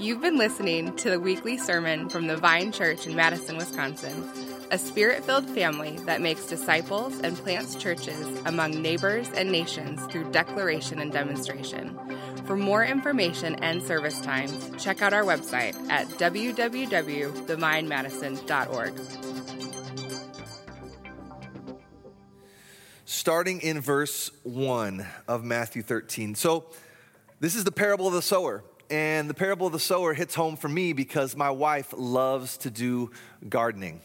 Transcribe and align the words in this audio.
You've 0.00 0.20
been 0.20 0.38
listening 0.38 0.94
to 0.96 1.10
the 1.10 1.18
weekly 1.18 1.58
sermon 1.58 2.08
from 2.08 2.28
the 2.28 2.36
Vine 2.36 2.70
Church 2.70 3.04
in 3.06 3.16
Madison, 3.16 3.56
Wisconsin, 3.56 4.30
a 4.70 4.78
spirit 4.78 5.24
filled 5.24 5.50
family 5.50 5.98
that 6.06 6.20
makes 6.20 6.46
disciples 6.46 7.18
and 7.20 7.36
plants 7.36 7.74
churches 7.74 8.24
among 8.44 8.80
neighbors 8.80 9.28
and 9.30 9.50
nations 9.50 10.00
through 10.06 10.30
declaration 10.30 11.00
and 11.00 11.10
demonstration. 11.10 11.98
For 12.46 12.56
more 12.56 12.84
information 12.84 13.56
and 13.56 13.82
service 13.82 14.20
times, 14.20 14.70
check 14.82 15.02
out 15.02 15.12
our 15.12 15.24
website 15.24 15.74
at 15.90 16.06
www.thevinemadison.org. 16.10 18.92
Starting 23.04 23.60
in 23.62 23.80
verse 23.80 24.30
1 24.44 25.04
of 25.26 25.42
Matthew 25.44 25.82
13. 25.82 26.36
So, 26.36 26.66
this 27.40 27.54
is 27.54 27.64
the 27.64 27.72
parable 27.72 28.06
of 28.06 28.14
the 28.14 28.22
sower. 28.22 28.64
And 28.90 29.28
the 29.28 29.34
parable 29.34 29.66
of 29.66 29.72
the 29.72 29.78
sower 29.78 30.14
hits 30.14 30.34
home 30.34 30.56
for 30.56 30.68
me 30.68 30.92
because 30.92 31.36
my 31.36 31.50
wife 31.50 31.92
loves 31.96 32.56
to 32.58 32.70
do 32.70 33.10
gardening. 33.48 34.00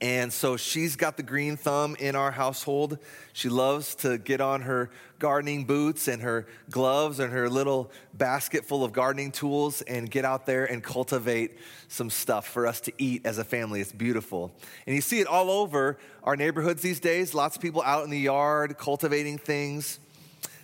And 0.00 0.30
so 0.30 0.58
she's 0.58 0.94
got 0.94 1.16
the 1.16 1.22
green 1.22 1.56
thumb 1.56 1.96
in 1.98 2.14
our 2.16 2.30
household. 2.30 2.98
She 3.32 3.48
loves 3.48 3.94
to 3.96 4.18
get 4.18 4.42
on 4.42 4.62
her 4.62 4.90
gardening 5.18 5.64
boots 5.64 6.06
and 6.06 6.20
her 6.20 6.46
gloves 6.70 7.18
and 7.18 7.32
her 7.32 7.48
little 7.48 7.90
basket 8.12 8.66
full 8.66 8.84
of 8.84 8.92
gardening 8.92 9.32
tools 9.32 9.80
and 9.82 10.10
get 10.10 10.26
out 10.26 10.44
there 10.44 10.66
and 10.66 10.84
cultivate 10.84 11.56
some 11.88 12.10
stuff 12.10 12.46
for 12.46 12.66
us 12.66 12.80
to 12.82 12.92
eat 12.98 13.24
as 13.24 13.38
a 13.38 13.44
family. 13.44 13.80
It's 13.80 13.90
beautiful. 13.90 14.54
And 14.86 14.94
you 14.94 15.00
see 15.00 15.20
it 15.20 15.26
all 15.26 15.50
over 15.50 15.98
our 16.22 16.36
neighborhoods 16.36 16.82
these 16.82 17.00
days. 17.00 17.32
Lots 17.32 17.56
of 17.56 17.62
people 17.62 17.80
out 17.82 18.04
in 18.04 18.10
the 18.10 18.20
yard 18.20 18.76
cultivating 18.76 19.38
things. 19.38 19.98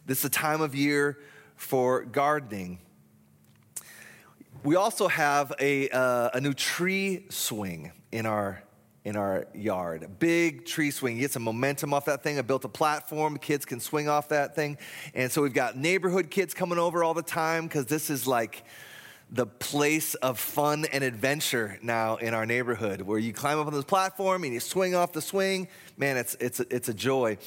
This 0.04 0.18
is 0.18 0.24
a 0.26 0.30
time 0.30 0.60
of 0.60 0.74
year 0.74 1.18
for 1.62 2.04
gardening. 2.04 2.78
We 4.64 4.76
also 4.76 5.08
have 5.08 5.52
a, 5.58 5.88
uh, 5.88 6.30
a 6.34 6.40
new 6.40 6.52
tree 6.52 7.24
swing 7.30 7.92
in 8.10 8.26
our 8.26 8.62
in 9.04 9.16
our 9.16 9.46
yard. 9.52 10.04
A 10.04 10.08
big 10.08 10.64
tree 10.64 10.92
swing. 10.92 11.16
You 11.16 11.22
get 11.22 11.32
some 11.32 11.42
momentum 11.42 11.92
off 11.92 12.04
that 12.04 12.22
thing. 12.22 12.38
I 12.38 12.42
built 12.42 12.64
a 12.64 12.68
platform. 12.68 13.36
Kids 13.36 13.64
can 13.64 13.80
swing 13.80 14.08
off 14.08 14.28
that 14.28 14.54
thing. 14.54 14.78
And 15.12 15.30
so 15.32 15.42
we've 15.42 15.52
got 15.52 15.76
neighborhood 15.76 16.30
kids 16.30 16.54
coming 16.54 16.78
over 16.78 17.02
all 17.02 17.14
the 17.14 17.22
time 17.22 17.64
because 17.64 17.86
this 17.86 18.10
is 18.10 18.28
like 18.28 18.62
the 19.32 19.46
place 19.46 20.14
of 20.16 20.38
fun 20.38 20.84
and 20.92 21.02
adventure 21.02 21.78
now 21.80 22.16
in 22.16 22.34
our 22.34 22.44
neighborhood 22.44 23.00
where 23.00 23.18
you 23.18 23.32
climb 23.32 23.58
up 23.58 23.66
on 23.66 23.72
this 23.72 23.84
platform 23.84 24.44
and 24.44 24.52
you 24.52 24.60
swing 24.60 24.94
off 24.94 25.12
the 25.12 25.22
swing. 25.22 25.68
Man, 25.96 26.18
it's, 26.18 26.34
it's, 26.38 26.60
it's 26.60 26.90
a 26.90 26.94
joy. 26.94 27.38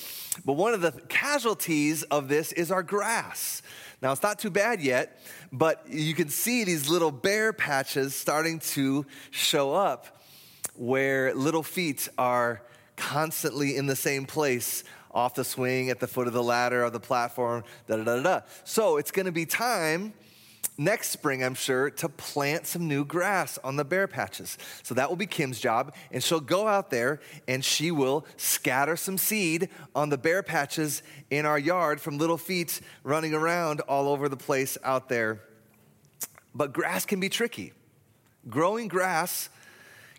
But 0.43 0.53
one 0.53 0.73
of 0.73 0.81
the 0.81 0.93
casualties 1.09 2.01
of 2.01 2.27
this 2.27 2.51
is 2.53 2.71
our 2.71 2.81
grass. 2.81 3.61
Now, 4.01 4.11
it's 4.11 4.23
not 4.23 4.39
too 4.39 4.49
bad 4.49 4.81
yet, 4.81 5.21
but 5.51 5.85
you 5.87 6.15
can 6.15 6.29
see 6.29 6.63
these 6.63 6.89
little 6.89 7.11
bare 7.11 7.53
patches 7.53 8.15
starting 8.15 8.57
to 8.59 9.05
show 9.29 9.71
up 9.71 10.23
where 10.73 11.35
little 11.35 11.63
feet 11.63 12.09
are 12.17 12.63
constantly 12.95 13.77
in 13.77 13.85
the 13.85 13.95
same 13.95 14.25
place 14.25 14.83
off 15.11 15.35
the 15.35 15.43
swing, 15.43 15.91
at 15.91 15.99
the 15.99 16.07
foot 16.07 16.25
of 16.25 16.33
the 16.33 16.43
ladder, 16.43 16.83
of 16.83 16.93
the 16.93 16.99
platform, 16.99 17.63
da 17.87 17.97
da 17.97 18.03
da 18.03 18.21
da. 18.21 18.41
So 18.63 18.97
it's 18.97 19.11
gonna 19.11 19.31
be 19.31 19.45
time 19.45 20.13
next 20.77 21.09
spring, 21.09 21.43
I'm 21.43 21.53
sure, 21.53 21.89
to 21.89 22.09
plant 22.09 22.67
some 22.67 22.87
new 22.87 23.05
grass 23.05 23.57
on 23.63 23.75
the 23.75 23.85
bare 23.85 24.07
patches. 24.07 24.57
So 24.83 24.95
that 24.95 25.09
will 25.09 25.15
be 25.15 25.25
Kim's 25.25 25.59
job. 25.59 25.93
And 26.11 26.23
she'll 26.23 26.39
go 26.39 26.67
out 26.67 26.89
there 26.89 27.19
and 27.47 27.63
she 27.63 27.91
will 27.91 28.25
scatter 28.37 28.95
some 28.95 29.17
seed 29.17 29.69
on 29.95 30.09
the 30.09 30.17
bare 30.17 30.43
patches 30.43 31.03
in 31.29 31.45
our 31.45 31.59
yard 31.59 32.01
from 32.01 32.17
little 32.17 32.37
feet 32.37 32.81
running 33.03 33.33
around 33.33 33.81
all 33.81 34.07
over 34.07 34.29
the 34.29 34.37
place 34.37 34.77
out 34.83 35.09
there. 35.09 35.41
But 36.53 36.73
grass 36.73 37.05
can 37.05 37.19
be 37.19 37.29
tricky. 37.29 37.73
Growing 38.49 38.87
grass 38.87 39.49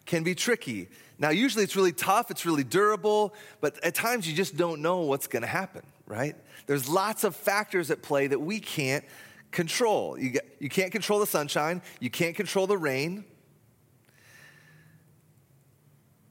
can 0.04 0.22
be 0.22 0.34
tricky. 0.34 0.88
Now, 1.18 1.30
usually 1.30 1.64
it's 1.64 1.76
really 1.76 1.92
tough, 1.92 2.30
it's 2.30 2.44
really 2.44 2.64
durable, 2.64 3.34
but 3.60 3.82
at 3.82 3.94
times 3.94 4.28
you 4.28 4.34
just 4.34 4.56
don't 4.56 4.82
know 4.82 5.00
what's 5.00 5.26
gonna 5.26 5.46
happen, 5.46 5.82
right? 6.06 6.36
There's 6.66 6.88
lots 6.88 7.24
of 7.24 7.34
factors 7.34 7.90
at 7.90 8.02
play 8.02 8.26
that 8.26 8.40
we 8.40 8.60
can't 8.60 9.04
control. 9.50 10.18
You, 10.18 10.30
get, 10.30 10.56
you 10.60 10.68
can't 10.68 10.92
control 10.92 11.18
the 11.18 11.26
sunshine, 11.26 11.82
you 12.00 12.10
can't 12.10 12.36
control 12.36 12.66
the 12.66 12.78
rain. 12.78 13.24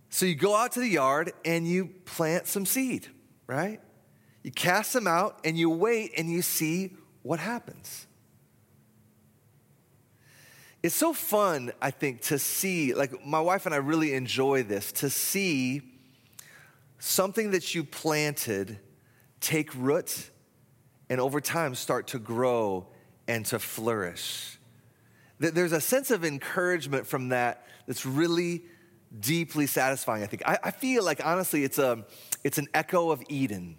So 0.09 0.26
you 0.26 0.36
go 0.36 0.56
out 0.56 0.72
to 0.74 0.80
the 0.80 0.88
yard 0.88 1.34
and 1.44 1.68
you 1.68 1.88
plant 2.06 2.48
some 2.48 2.66
seed, 2.66 3.08
right? 3.48 3.81
You 4.44 4.52
cast 4.52 4.94
them 4.94 5.08
out 5.08 5.40
and 5.44 5.58
you 5.58 5.70
wait 5.70 6.14
and 6.18 6.30
you 6.30 6.42
see 6.42 6.96
what 7.22 7.40
happens. 7.40 8.08
It's 10.84 10.96
so 10.96 11.14
fun, 11.14 11.74
I 11.82 11.90
think, 11.90 12.22
to 12.22 12.38
see, 12.38 12.94
like 12.94 13.26
my 13.26 13.42
wife 13.42 13.66
and 13.66 13.74
I 13.74 13.80
really 13.80 14.14
enjoy 14.14 14.62
this, 14.62 14.92
to 14.94 15.09
see 15.09 15.82
something 17.00 17.52
that 17.52 17.74
you 17.74 17.84
planted 17.84 18.80
take 19.42 19.74
root 19.76 20.30
and 21.09 21.20
over 21.20 21.42
time 21.42 21.76
start 21.76 22.08
to 22.08 22.20
grow 22.20 22.88
and 23.28 23.46
to 23.47 23.59
flourish. 23.59 24.58
There's 25.40 25.74
a 25.74 25.81
sense 25.81 26.12
of 26.12 26.24
encouragement 26.24 27.08
from 27.08 27.30
that 27.30 27.68
that's 27.88 28.06
really 28.06 28.63
deeply 29.19 29.68
satisfying, 29.68 30.24
I 30.24 30.28
think. 30.28 30.44
I, 30.46 30.58
I 30.63 30.72
feel 30.72 31.03
like, 31.03 31.25
honestly, 31.25 31.64
it's, 31.64 31.78
a, 31.78 32.06
it's 32.44 32.58
an 32.58 32.68
echo 32.74 33.12
of 33.12 33.22
Eden. 33.30 33.78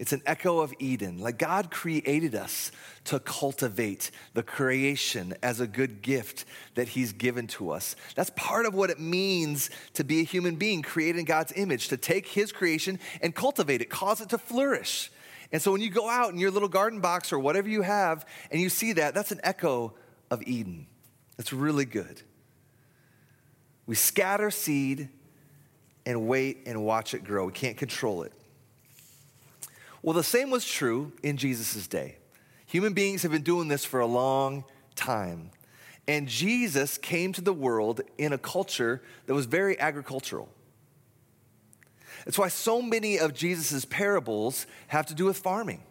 It's 0.00 0.14
an 0.14 0.22
echo 0.24 0.60
of 0.60 0.72
Eden. 0.78 1.18
Like 1.18 1.38
God 1.38 1.70
created 1.70 2.34
us 2.34 2.72
to 3.04 3.20
cultivate 3.20 4.10
the 4.32 4.42
creation 4.42 5.34
as 5.42 5.60
a 5.60 5.66
good 5.66 6.00
gift 6.00 6.46
that 6.74 6.88
He's 6.88 7.12
given 7.12 7.46
to 7.48 7.70
us. 7.70 7.96
That's 8.14 8.30
part 8.34 8.64
of 8.64 8.72
what 8.72 8.88
it 8.88 8.98
means 8.98 9.68
to 9.94 10.04
be 10.04 10.20
a 10.20 10.24
human 10.24 10.56
being 10.56 10.80
created 10.80 11.18
in 11.18 11.24
God's 11.26 11.52
image, 11.54 11.88
to 11.88 11.98
take 11.98 12.26
His 12.26 12.50
creation 12.50 12.98
and 13.20 13.34
cultivate 13.34 13.82
it, 13.82 13.90
cause 13.90 14.22
it 14.22 14.30
to 14.30 14.38
flourish. 14.38 15.10
And 15.52 15.60
so 15.60 15.72
when 15.72 15.80
you 15.80 15.90
go 15.90 16.08
out 16.08 16.32
in 16.32 16.38
your 16.38 16.50
little 16.50 16.68
garden 16.68 17.00
box 17.00 17.32
or 17.32 17.38
whatever 17.38 17.68
you 17.68 17.82
have 17.82 18.24
and 18.50 18.60
you 18.60 18.68
see 18.68 18.92
that, 18.94 19.14
that's 19.14 19.32
an 19.32 19.40
echo 19.42 19.94
of 20.30 20.42
Eden. 20.46 20.86
That's 21.36 21.52
really 21.52 21.84
good. 21.84 22.22
We 23.86 23.96
scatter 23.96 24.50
seed 24.50 25.08
and 26.06 26.28
wait 26.28 26.62
and 26.66 26.84
watch 26.84 27.14
it 27.14 27.24
grow. 27.24 27.46
We 27.46 27.52
can't 27.52 27.76
control 27.76 28.22
it. 28.22 28.32
Well, 30.02 30.14
the 30.14 30.22
same 30.22 30.50
was 30.50 30.64
true 30.64 31.12
in 31.22 31.36
Jesus' 31.36 31.86
day. 31.86 32.16
Human 32.66 32.92
beings 32.92 33.22
have 33.22 33.32
been 33.32 33.42
doing 33.42 33.68
this 33.68 33.84
for 33.84 34.00
a 34.00 34.06
long 34.06 34.64
time. 34.94 35.50
And 36.06 36.28
Jesus 36.28 36.96
came 36.96 37.32
to 37.32 37.40
the 37.40 37.52
world 37.52 38.00
in 38.16 38.32
a 38.32 38.38
culture 38.38 39.02
that 39.26 39.34
was 39.34 39.46
very 39.46 39.78
agricultural. 39.78 40.48
That's 42.24 42.38
why 42.38 42.48
so 42.48 42.82
many 42.82 43.18
of 43.18 43.34
Jesus' 43.34 43.84
parables 43.84 44.66
have 44.88 45.06
to 45.06 45.14
do 45.14 45.24
with 45.24 45.38
farming. 45.38 45.82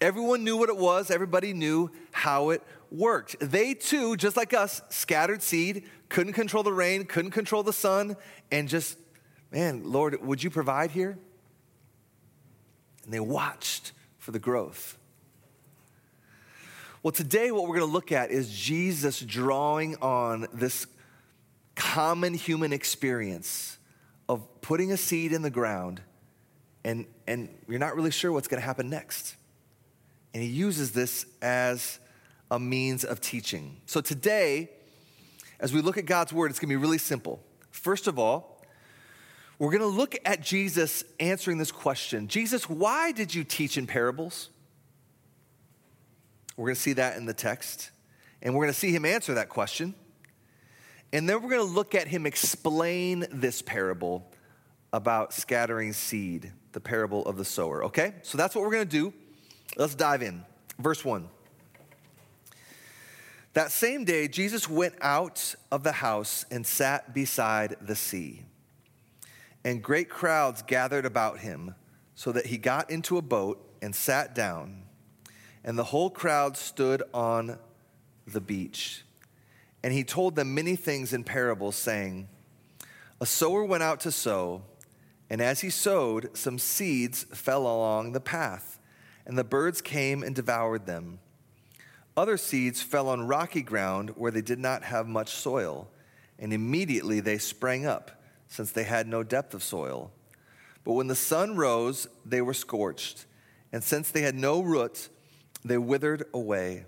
Everyone 0.00 0.42
knew 0.42 0.56
what 0.56 0.68
it 0.68 0.76
was, 0.76 1.10
everybody 1.10 1.52
knew 1.52 1.90
how 2.10 2.50
it 2.50 2.62
worked. 2.90 3.36
They 3.40 3.74
too, 3.74 4.16
just 4.16 4.36
like 4.36 4.52
us, 4.52 4.82
scattered 4.88 5.42
seed, 5.42 5.84
couldn't 6.08 6.32
control 6.32 6.62
the 6.62 6.72
rain, 6.72 7.04
couldn't 7.04 7.30
control 7.30 7.62
the 7.62 7.72
sun, 7.72 8.16
and 8.50 8.68
just, 8.68 8.98
man, 9.52 9.82
Lord, 9.84 10.20
would 10.22 10.42
you 10.42 10.50
provide 10.50 10.90
here? 10.90 11.18
and 13.04 13.12
they 13.12 13.20
watched 13.20 13.92
for 14.18 14.30
the 14.30 14.38
growth. 14.38 14.98
Well, 17.02 17.12
today, 17.12 17.50
what 17.50 17.62
we're 17.62 17.78
going 17.78 17.88
to 17.88 17.92
look 17.92 18.12
at 18.12 18.30
is 18.30 18.52
Jesus 18.52 19.20
drawing 19.20 19.96
on 19.96 20.46
this 20.52 20.86
common 21.82 22.32
human 22.32 22.72
experience 22.72 23.76
of 24.28 24.60
putting 24.60 24.92
a 24.92 24.96
seed 24.96 25.32
in 25.32 25.42
the 25.42 25.50
ground 25.50 26.00
and, 26.84 27.06
and 27.26 27.48
you're 27.68 27.80
not 27.80 27.96
really 27.96 28.12
sure 28.12 28.30
what's 28.30 28.46
going 28.46 28.60
to 28.60 28.64
happen 28.64 28.88
next. 28.88 29.34
And 30.32 30.42
he 30.42 30.48
uses 30.48 30.92
this 30.92 31.26
as 31.42 31.98
a 32.52 32.60
means 32.60 33.04
of 33.04 33.20
teaching. 33.20 33.80
So 33.86 34.00
today, 34.00 34.70
as 35.58 35.72
we 35.72 35.80
look 35.80 35.98
at 35.98 36.06
God's 36.06 36.32
word, 36.32 36.52
it's 36.52 36.60
going 36.60 36.68
to 36.68 36.72
be 36.72 36.80
really 36.80 36.98
simple. 36.98 37.42
First 37.72 38.06
of 38.06 38.16
all, 38.16 38.62
we're 39.58 39.72
going 39.72 39.80
to 39.80 39.86
look 39.86 40.16
at 40.24 40.40
Jesus 40.40 41.02
answering 41.18 41.58
this 41.58 41.72
question 41.72 42.28
Jesus, 42.28 42.70
why 42.70 43.10
did 43.10 43.34
you 43.34 43.42
teach 43.42 43.76
in 43.76 43.88
parables? 43.88 44.50
We're 46.56 46.66
going 46.66 46.76
to 46.76 46.80
see 46.80 46.92
that 46.92 47.16
in 47.16 47.26
the 47.26 47.34
text. 47.34 47.90
And 48.40 48.54
we're 48.54 48.66
going 48.66 48.72
to 48.72 48.78
see 48.78 48.92
him 48.92 49.04
answer 49.04 49.34
that 49.34 49.48
question. 49.48 49.94
And 51.12 51.28
then 51.28 51.42
we're 51.42 51.50
going 51.50 51.66
to 51.66 51.74
look 51.74 51.94
at 51.94 52.08
him 52.08 52.26
explain 52.26 53.26
this 53.30 53.60
parable 53.62 54.30
about 54.92 55.32
scattering 55.32 55.92
seed, 55.92 56.52
the 56.72 56.80
parable 56.80 57.24
of 57.26 57.36
the 57.36 57.44
sower. 57.44 57.84
Okay? 57.84 58.14
So 58.22 58.38
that's 58.38 58.54
what 58.54 58.62
we're 58.62 58.72
going 58.72 58.88
to 58.88 58.90
do. 58.90 59.12
Let's 59.76 59.94
dive 59.94 60.22
in. 60.22 60.44
Verse 60.78 61.04
1. 61.04 61.28
That 63.54 63.70
same 63.70 64.04
day, 64.04 64.28
Jesus 64.28 64.68
went 64.68 64.94
out 65.02 65.54
of 65.70 65.82
the 65.82 65.92
house 65.92 66.46
and 66.50 66.66
sat 66.66 67.12
beside 67.12 67.76
the 67.82 67.94
sea 67.94 68.44
and 69.64 69.82
great 69.82 70.08
crowds 70.08 70.62
gathered 70.62 71.06
about 71.06 71.38
him, 71.38 71.74
so 72.14 72.32
that 72.32 72.46
he 72.46 72.58
got 72.58 72.90
into 72.90 73.16
a 73.16 73.22
boat 73.22 73.64
and 73.80 73.94
sat 73.94 74.34
down, 74.34 74.82
and 75.64 75.78
the 75.78 75.84
whole 75.84 76.10
crowd 76.10 76.56
stood 76.56 77.02
on 77.14 77.58
the 78.26 78.40
beach. 78.40 79.04
And 79.82 79.92
he 79.92 80.04
told 80.04 80.36
them 80.36 80.54
many 80.54 80.76
things 80.76 81.12
in 81.12 81.24
parables, 81.24 81.76
saying, 81.76 82.28
A 83.20 83.26
sower 83.26 83.64
went 83.64 83.82
out 83.82 84.00
to 84.00 84.12
sow, 84.12 84.62
and 85.28 85.40
as 85.40 85.60
he 85.60 85.70
sowed, 85.70 86.36
some 86.36 86.58
seeds 86.58 87.24
fell 87.24 87.62
along 87.62 88.12
the 88.12 88.20
path, 88.20 88.78
and 89.26 89.36
the 89.36 89.44
birds 89.44 89.80
came 89.80 90.22
and 90.22 90.34
devoured 90.34 90.86
them. 90.86 91.18
Other 92.16 92.36
seeds 92.36 92.82
fell 92.82 93.08
on 93.08 93.26
rocky 93.26 93.62
ground 93.62 94.10
where 94.10 94.30
they 94.30 94.42
did 94.42 94.58
not 94.58 94.84
have 94.84 95.08
much 95.08 95.30
soil, 95.30 95.88
and 96.38 96.52
immediately 96.52 97.20
they 97.20 97.38
sprang 97.38 97.86
up, 97.86 98.22
since 98.48 98.70
they 98.70 98.84
had 98.84 99.08
no 99.08 99.22
depth 99.22 99.54
of 99.54 99.62
soil. 99.62 100.12
But 100.84 100.92
when 100.92 101.06
the 101.06 101.14
sun 101.14 101.56
rose, 101.56 102.06
they 102.24 102.42
were 102.42 102.54
scorched, 102.54 103.24
and 103.72 103.82
since 103.82 104.10
they 104.10 104.22
had 104.22 104.34
no 104.34 104.60
root, 104.60 105.08
they 105.64 105.78
withered 105.78 106.24
away. 106.34 106.84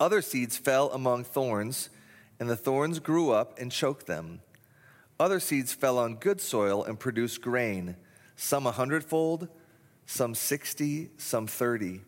Other 0.00 0.22
seeds 0.22 0.56
fell 0.56 0.90
among 0.92 1.24
thorns, 1.24 1.90
and 2.38 2.48
the 2.48 2.56
thorns 2.56 3.00
grew 3.00 3.30
up 3.32 3.58
and 3.58 3.72
choked 3.72 4.06
them. 4.06 4.40
Other 5.18 5.40
seeds 5.40 5.72
fell 5.72 5.98
on 5.98 6.14
good 6.14 6.40
soil 6.40 6.84
and 6.84 6.98
produced 6.98 7.42
grain, 7.42 7.96
some 8.36 8.66
a 8.66 8.70
hundredfold, 8.70 9.48
some 10.06 10.34
sixty, 10.34 11.10
some 11.16 11.48
thirty. 11.48 12.02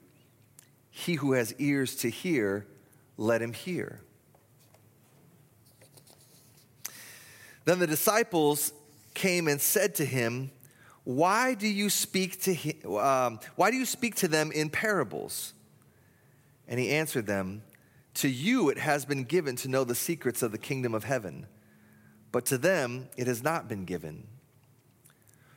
He 0.90 1.14
who 1.14 1.32
has 1.32 1.54
ears 1.58 1.96
to 1.96 2.10
hear, 2.10 2.66
let 3.16 3.42
him 3.42 3.52
hear. 3.52 4.00
Then 7.64 7.78
the 7.78 7.86
disciples 7.86 8.72
came 9.14 9.48
and 9.48 9.60
said 9.60 9.96
to 9.96 10.04
him, 10.04 10.50
Why 11.04 11.54
do 11.54 11.66
you 11.66 11.90
speak 11.90 12.40
to 12.42 12.54
him, 12.54 12.96
um, 12.96 13.40
why 13.56 13.70
do 13.70 13.76
you 13.76 13.84
speak 13.84 14.14
to 14.16 14.28
them 14.28 14.52
in 14.52 14.70
parables? 14.70 15.52
And 16.68 16.78
he 16.78 16.90
answered 16.90 17.26
them, 17.26 17.62
To 18.20 18.28
you 18.28 18.68
it 18.68 18.76
has 18.76 19.06
been 19.06 19.24
given 19.24 19.56
to 19.56 19.68
know 19.68 19.82
the 19.82 19.94
secrets 19.94 20.42
of 20.42 20.52
the 20.52 20.58
kingdom 20.58 20.94
of 20.94 21.04
heaven, 21.04 21.46
but 22.32 22.44
to 22.46 22.58
them 22.58 23.08
it 23.16 23.26
has 23.26 23.42
not 23.42 23.66
been 23.66 23.86
given. 23.86 24.26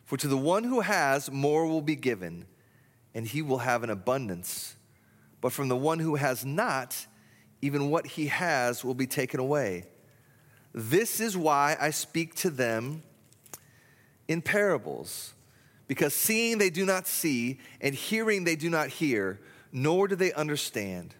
For 0.05 0.15
to 0.15 0.29
the 0.29 0.37
one 0.37 0.63
who 0.63 0.79
has, 0.79 1.29
more 1.29 1.67
will 1.67 1.81
be 1.81 1.97
given, 1.97 2.45
and 3.13 3.27
he 3.27 3.41
will 3.41 3.57
have 3.57 3.83
an 3.83 3.89
abundance. 3.89 4.77
But 5.41 5.51
from 5.51 5.67
the 5.67 5.75
one 5.75 5.99
who 5.99 6.15
has 6.15 6.45
not, 6.45 7.05
even 7.61 7.89
what 7.89 8.07
he 8.07 8.27
has 8.27 8.81
will 8.81 8.93
be 8.93 9.07
taken 9.07 9.41
away. 9.41 9.83
This 10.73 11.19
is 11.19 11.35
why 11.35 11.75
I 11.81 11.89
speak 11.89 12.33
to 12.35 12.49
them 12.49 13.03
in 14.29 14.41
parables, 14.41 15.33
because 15.89 16.13
seeing 16.13 16.59
they 16.59 16.69
do 16.69 16.85
not 16.85 17.07
see, 17.07 17.59
and 17.81 17.93
hearing 17.93 18.45
they 18.45 18.55
do 18.55 18.69
not 18.69 18.87
hear, 18.87 19.41
nor 19.73 20.07
do 20.07 20.15
they 20.15 20.31
understand. 20.31 21.13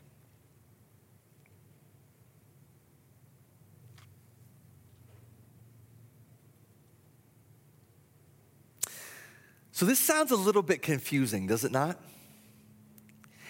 So, 9.83 9.87
this 9.87 9.99
sounds 9.99 10.31
a 10.31 10.37
little 10.37 10.61
bit 10.61 10.81
confusing, 10.81 11.45
does 11.45 11.65
it 11.65 11.71
not? 11.73 11.99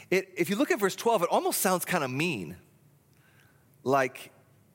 It, 0.10 0.30
if 0.36 0.50
you 0.50 0.56
look 0.56 0.72
at 0.72 0.80
verse 0.80 0.96
12, 0.96 1.22
it 1.22 1.30
almost 1.30 1.62
sounds 1.62 1.86
kind 1.86 2.04
of 2.04 2.10
mean. 2.10 2.58
Like, 3.84 4.32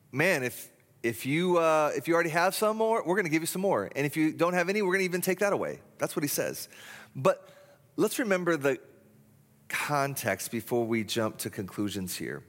man, 0.09 0.43
if, 0.43 0.69
if, 1.03 1.25
you, 1.25 1.57
uh, 1.57 1.91
if 1.97 2.07
you 2.07 2.13
already 2.13 2.29
have 2.29 2.55
some 2.55 2.77
more, 2.77 3.03
we're 3.05 3.15
going 3.15 3.25
to 3.25 3.29
give 3.29 3.41
you 3.41 3.45
some 3.45 3.61
more. 3.61 3.89
And 3.93 4.05
if 4.05 4.15
you 4.15 4.31
don't 4.31 4.53
have 4.53 4.69
any, 4.69 4.81
we're 4.81 4.93
going 4.93 4.99
to 4.99 5.03
even 5.03 5.19
take 5.19 5.39
that 5.39 5.51
away. 5.51 5.81
That's 5.97 6.15
what 6.15 6.23
he 6.23 6.29
says. 6.29 6.69
But 7.13 7.49
let's 7.97 8.19
remember 8.19 8.55
the 8.55 8.79
context 9.67 10.51
before 10.51 10.85
we 10.85 11.03
jump 11.03 11.39
to 11.39 11.49
conclusions 11.49 12.15
here. 12.15 12.41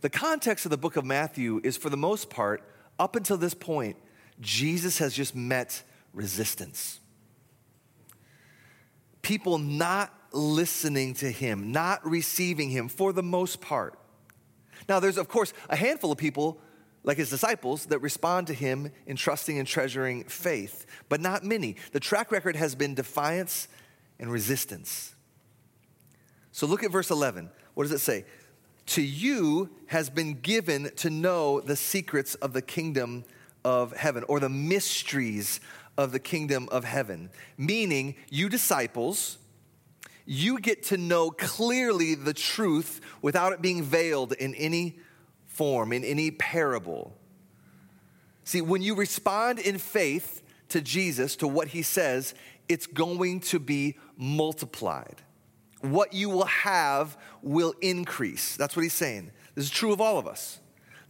The 0.00 0.10
context 0.10 0.66
of 0.66 0.72
the 0.72 0.76
book 0.76 0.96
of 0.96 1.04
Matthew 1.04 1.60
is, 1.62 1.76
for 1.76 1.88
the 1.88 1.96
most 1.96 2.30
part, 2.30 2.68
up 2.98 3.14
until 3.14 3.36
this 3.36 3.54
point, 3.54 3.96
Jesus 4.40 4.98
has 4.98 5.14
just 5.14 5.36
met 5.36 5.84
resistance. 6.12 6.98
People 9.22 9.58
not 9.58 10.14
listening 10.32 11.14
to 11.14 11.30
him, 11.30 11.72
not 11.72 12.04
receiving 12.06 12.70
him 12.70 12.88
for 12.88 13.12
the 13.12 13.22
most 13.22 13.60
part. 13.60 13.98
Now, 14.88 15.00
there's, 15.00 15.18
of 15.18 15.28
course, 15.28 15.52
a 15.68 15.76
handful 15.76 16.12
of 16.12 16.18
people, 16.18 16.60
like 17.04 17.16
his 17.16 17.30
disciples, 17.30 17.86
that 17.86 17.98
respond 18.00 18.46
to 18.48 18.54
him 18.54 18.90
in 19.06 19.16
trusting 19.16 19.58
and 19.58 19.66
treasuring 19.66 20.24
faith, 20.24 20.86
but 21.08 21.20
not 21.20 21.44
many. 21.44 21.76
The 21.92 22.00
track 22.00 22.32
record 22.32 22.56
has 22.56 22.74
been 22.74 22.94
defiance 22.94 23.68
and 24.18 24.30
resistance. 24.30 25.14
So 26.52 26.66
look 26.66 26.82
at 26.82 26.90
verse 26.90 27.10
11. 27.10 27.50
What 27.74 27.84
does 27.84 27.92
it 27.92 28.00
say? 28.00 28.24
To 28.86 29.02
you 29.02 29.70
has 29.86 30.10
been 30.10 30.34
given 30.40 30.90
to 30.96 31.10
know 31.10 31.60
the 31.60 31.76
secrets 31.76 32.34
of 32.36 32.52
the 32.52 32.62
kingdom 32.62 33.24
of 33.64 33.94
heaven, 33.94 34.24
or 34.26 34.40
the 34.40 34.48
mysteries 34.48 35.60
of 36.00 36.12
the 36.12 36.18
kingdom 36.18 36.66
of 36.72 36.84
heaven. 36.84 37.28
Meaning, 37.58 38.14
you 38.30 38.48
disciples, 38.48 39.36
you 40.24 40.58
get 40.58 40.84
to 40.84 40.96
know 40.96 41.30
clearly 41.30 42.14
the 42.14 42.32
truth 42.32 43.02
without 43.20 43.52
it 43.52 43.60
being 43.60 43.82
veiled 43.82 44.32
in 44.32 44.54
any 44.54 44.98
form, 45.46 45.92
in 45.92 46.02
any 46.02 46.30
parable. 46.30 47.12
See, 48.44 48.62
when 48.62 48.80
you 48.80 48.94
respond 48.94 49.58
in 49.58 49.76
faith 49.76 50.42
to 50.70 50.80
Jesus, 50.80 51.36
to 51.36 51.46
what 51.46 51.68
he 51.68 51.82
says, 51.82 52.34
it's 52.66 52.86
going 52.86 53.40
to 53.40 53.58
be 53.58 53.98
multiplied. 54.16 55.20
What 55.82 56.14
you 56.14 56.30
will 56.30 56.46
have 56.46 57.18
will 57.42 57.74
increase. 57.82 58.56
That's 58.56 58.74
what 58.74 58.82
he's 58.82 58.94
saying. 58.94 59.32
This 59.54 59.66
is 59.66 59.70
true 59.70 59.92
of 59.92 60.00
all 60.00 60.16
of 60.16 60.26
us. 60.26 60.60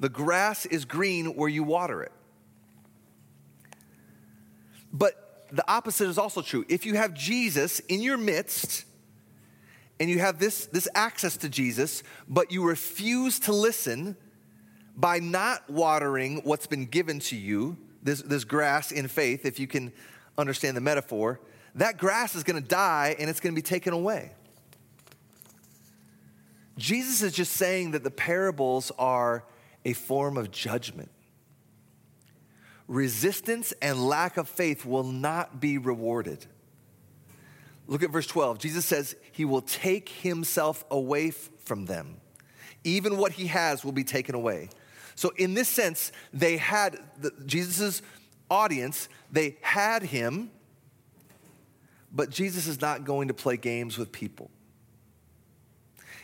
The 0.01 0.09
grass 0.09 0.67
is 0.67 0.85
green 0.85 1.37
where 1.37 1.49
you 1.49 1.63
water 1.63 2.03
it. 2.03 2.13
But 4.93 5.47
the 5.53 5.69
opposite 5.71 6.09
is 6.09 6.19
also 6.19 6.43
true. 6.43 6.65
If 6.69 6.87
you 6.87 6.95
have 6.95 7.15
Jesus 7.15 7.81
in 7.81 8.03
your 8.03 8.17
midst, 8.17 8.85
and 10.01 10.09
you 10.09 10.19
have 10.19 10.39
this, 10.39 10.67
this 10.67 10.89
access 10.95 11.37
to 11.37 11.49
Jesus, 11.49 12.03
but 12.27 12.51
you 12.51 12.65
refuse 12.65 13.39
to 13.41 13.53
listen 13.53 14.17
by 14.97 15.19
not 15.19 15.69
watering 15.69 16.41
what's 16.45 16.67
been 16.67 16.87
given 16.87 17.21
to 17.21 17.37
you, 17.37 17.77
this, 18.03 18.23
this 18.23 18.45
grass 18.45 18.93
in 18.93 19.09
faith, 19.09 19.45
if 19.45 19.61
you 19.61 19.67
can 19.67 19.93
understand 20.39 20.75
the 20.75 20.81
metaphor, 20.81 21.39
that 21.75 21.99
grass 21.99 22.35
is 22.35 22.43
gonna 22.43 22.63
die 22.63 23.15
and 23.19 23.29
it's 23.29 23.41
gonna 23.41 23.55
be 23.55 23.63
taken 23.63 23.93
away. 23.93 24.33
Jesus 26.79 27.21
is 27.21 27.35
just 27.35 27.53
saying 27.53 27.91
that 27.91 28.03
the 28.03 28.11
parables 28.11 28.91
are 28.99 29.45
a 29.85 29.93
form 29.93 30.39
of 30.39 30.51
judgment. 30.51 31.11
Resistance 32.91 33.73
and 33.81 34.09
lack 34.09 34.37
of 34.37 34.49
faith 34.49 34.85
will 34.85 35.05
not 35.05 35.61
be 35.61 35.79
rewarded. 35.79 36.45
Look 37.87 38.03
at 38.03 38.11
verse 38.11 38.27
12. 38.27 38.59
Jesus 38.59 38.85
says, 38.85 39.15
He 39.31 39.45
will 39.45 39.63
take 39.63 40.09
Himself 40.09 40.85
away 40.91 41.29
f- 41.29 41.51
from 41.61 41.87
them. 41.87 42.17
Even 42.83 43.17
what 43.17 43.31
He 43.31 43.47
has 43.47 43.85
will 43.85 43.93
be 43.93 44.03
taken 44.03 44.35
away. 44.35 44.71
So, 45.15 45.31
in 45.37 45.55
this 45.55 45.69
sense, 45.69 46.11
they 46.33 46.57
had 46.57 46.99
Jesus' 47.47 48.03
audience, 48.51 49.09
they 49.31 49.57
had 49.61 50.03
Him, 50.03 50.51
but 52.11 52.31
Jesus 52.31 52.67
is 52.67 52.81
not 52.81 53.05
going 53.05 53.29
to 53.29 53.35
play 53.35 53.57
games 53.57 53.99
with 53.99 54.11
people. 54.11 54.51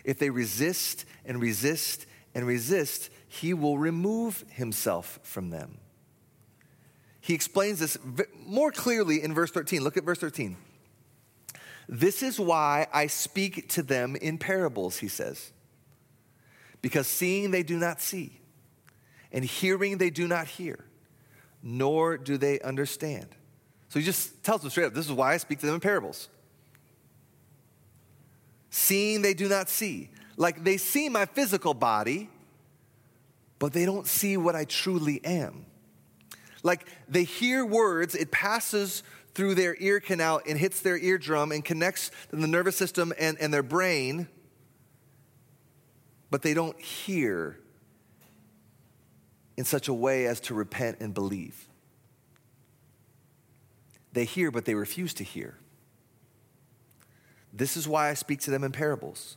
If 0.03 0.19
they 0.19 0.31
resist 0.31 1.05
and 1.25 1.41
resist 1.41 2.07
and 2.35 2.45
resist, 2.45 3.09
He 3.29 3.55
will 3.55 3.79
remove 3.79 4.45
Himself 4.51 5.21
from 5.23 5.51
them. 5.51 5.79
He 7.27 7.35
explains 7.35 7.81
this 7.81 7.99
more 8.47 8.71
clearly 8.71 9.21
in 9.21 9.35
verse 9.35 9.51
13. 9.51 9.83
Look 9.83 9.97
at 9.97 10.05
verse 10.05 10.21
13. 10.21 10.57
This 11.89 12.23
is 12.23 12.39
why 12.39 12.87
I 12.93 13.09
speak 13.09 13.69
to 13.71 13.83
them 13.83 14.15
in 14.15 14.39
parables, 14.39 14.99
he 14.99 15.09
says. 15.09 15.51
Because 16.83 17.09
seeing 17.09 17.51
they 17.51 17.65
do 17.65 17.79
not 17.79 18.01
see, 18.01 18.39
and 19.33 19.45
hearing 19.45 19.99
they 19.99 20.09
do 20.09 20.29
not 20.29 20.47
hear, 20.47 20.85
nor 21.65 22.17
do 22.17 22.37
they 22.39 22.61
understand. 22.61 23.27
So 23.89 23.99
he 23.99 24.05
just 24.05 24.45
tells 24.45 24.61
them 24.61 24.71
straight 24.71 24.85
up 24.85 24.95
this 24.95 25.07
is 25.07 25.13
why 25.13 25.35
I 25.35 25.39
speak 25.39 25.59
to 25.59 25.67
them 25.67 25.75
in 25.75 25.81
parables. 25.81 26.29
Seeing 28.71 29.23
they 29.23 29.35
do 29.35 29.49
not 29.49 29.69
see. 29.69 30.11
Like 30.37 30.63
they 30.63 30.77
see 30.77 31.09
my 31.09 31.27
physical 31.27 31.75
body, 31.75 32.31
but 33.59 33.73
they 33.73 33.85
don't 33.85 34.07
see 34.07 34.37
what 34.37 34.55
I 34.55 34.65
truly 34.65 35.25
am. 35.25 35.67
Like 36.63 36.87
they 37.09 37.25
hear 37.25 37.65
words, 37.65 38.15
it 38.15 38.31
passes 38.31 39.03
through 39.35 39.55
their 39.55 39.77
ear 39.79 40.01
canal 40.01 40.41
and 40.49 40.59
hits 40.59 40.81
their 40.81 40.97
eardrum 40.97 41.53
and 41.53 41.65
connects 41.65 42.11
to 42.31 42.37
the 42.37 42.47
nervous 42.47 42.77
system 42.77 43.13
and, 43.19 43.39
and 43.39 43.53
their 43.53 43.63
brain, 43.63 44.29
but 46.31 46.43
they 46.43 46.55
don't 46.55 46.81
hear 46.81 47.59
in 49.57 49.65
such 49.65 49.89
a 49.89 49.95
way 49.95 50.27
as 50.27 50.41
to 50.41 50.55
repent 50.55 50.99
and 51.01 51.13
believe. 51.13 51.69
They 54.13 54.25
hear, 54.25 54.51
but 54.51 54.65
they 54.65 54.75
refuse 54.75 55.13
to 55.15 55.25
hear. 55.25 55.59
This 57.53 57.77
is 57.77 57.87
why 57.87 58.09
I 58.09 58.15
speak 58.15 58.41
to 58.41 58.51
them 58.51 58.65
in 58.65 58.73
parables, 58.73 59.37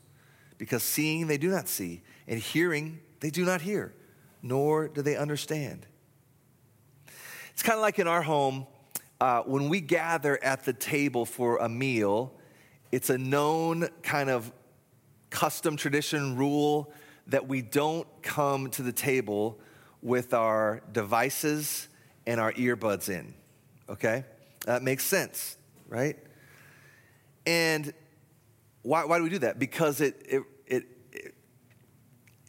because 0.58 0.84
seeing 0.84 1.28
they 1.28 1.38
do 1.38 1.50
not 1.50 1.68
see, 1.68 2.02
and 2.28 2.40
hearing 2.40 3.00
they 3.20 3.30
do 3.30 3.44
not 3.44 3.62
hear, 3.62 3.94
nor 4.42 4.88
do 4.88 5.02
they 5.02 5.18
understand. 5.18 5.86
It's 7.60 7.68
kind 7.68 7.76
of 7.76 7.82
like 7.82 8.00
in 8.00 8.08
our 8.08 8.22
home, 8.22 8.68
uh, 9.20 9.42
when 9.42 9.68
we 9.68 9.82
gather 9.82 10.42
at 10.42 10.64
the 10.64 10.72
table 10.72 11.26
for 11.26 11.58
a 11.58 11.68
meal, 11.68 12.32
it's 12.90 13.10
a 13.10 13.18
known 13.18 13.90
kind 14.02 14.30
of 14.30 14.50
custom 15.30 15.76
tradition 15.76 16.38
rule 16.38 16.90
that 17.28 17.50
we 17.50 17.62
don't 17.62 18.08
come 18.22 18.70
to 18.70 18.82
the 18.82 18.94
table 18.94 19.60
with 20.02 20.34
our 20.34 20.82
devices 20.94 21.90
and 22.26 22.40
our 22.40 22.54
earbuds 22.54 23.10
in, 23.10 23.34
okay? 23.90 24.24
That 24.66 24.82
makes 24.82 25.04
sense, 25.04 25.58
right? 25.90 26.18
And 27.46 27.94
why, 28.84 29.04
why 29.04 29.18
do 29.18 29.26
we 29.26 29.30
do 29.32 29.40
that? 29.40 29.60
Because 29.60 30.00
it, 30.00 30.16
it, 30.30 30.44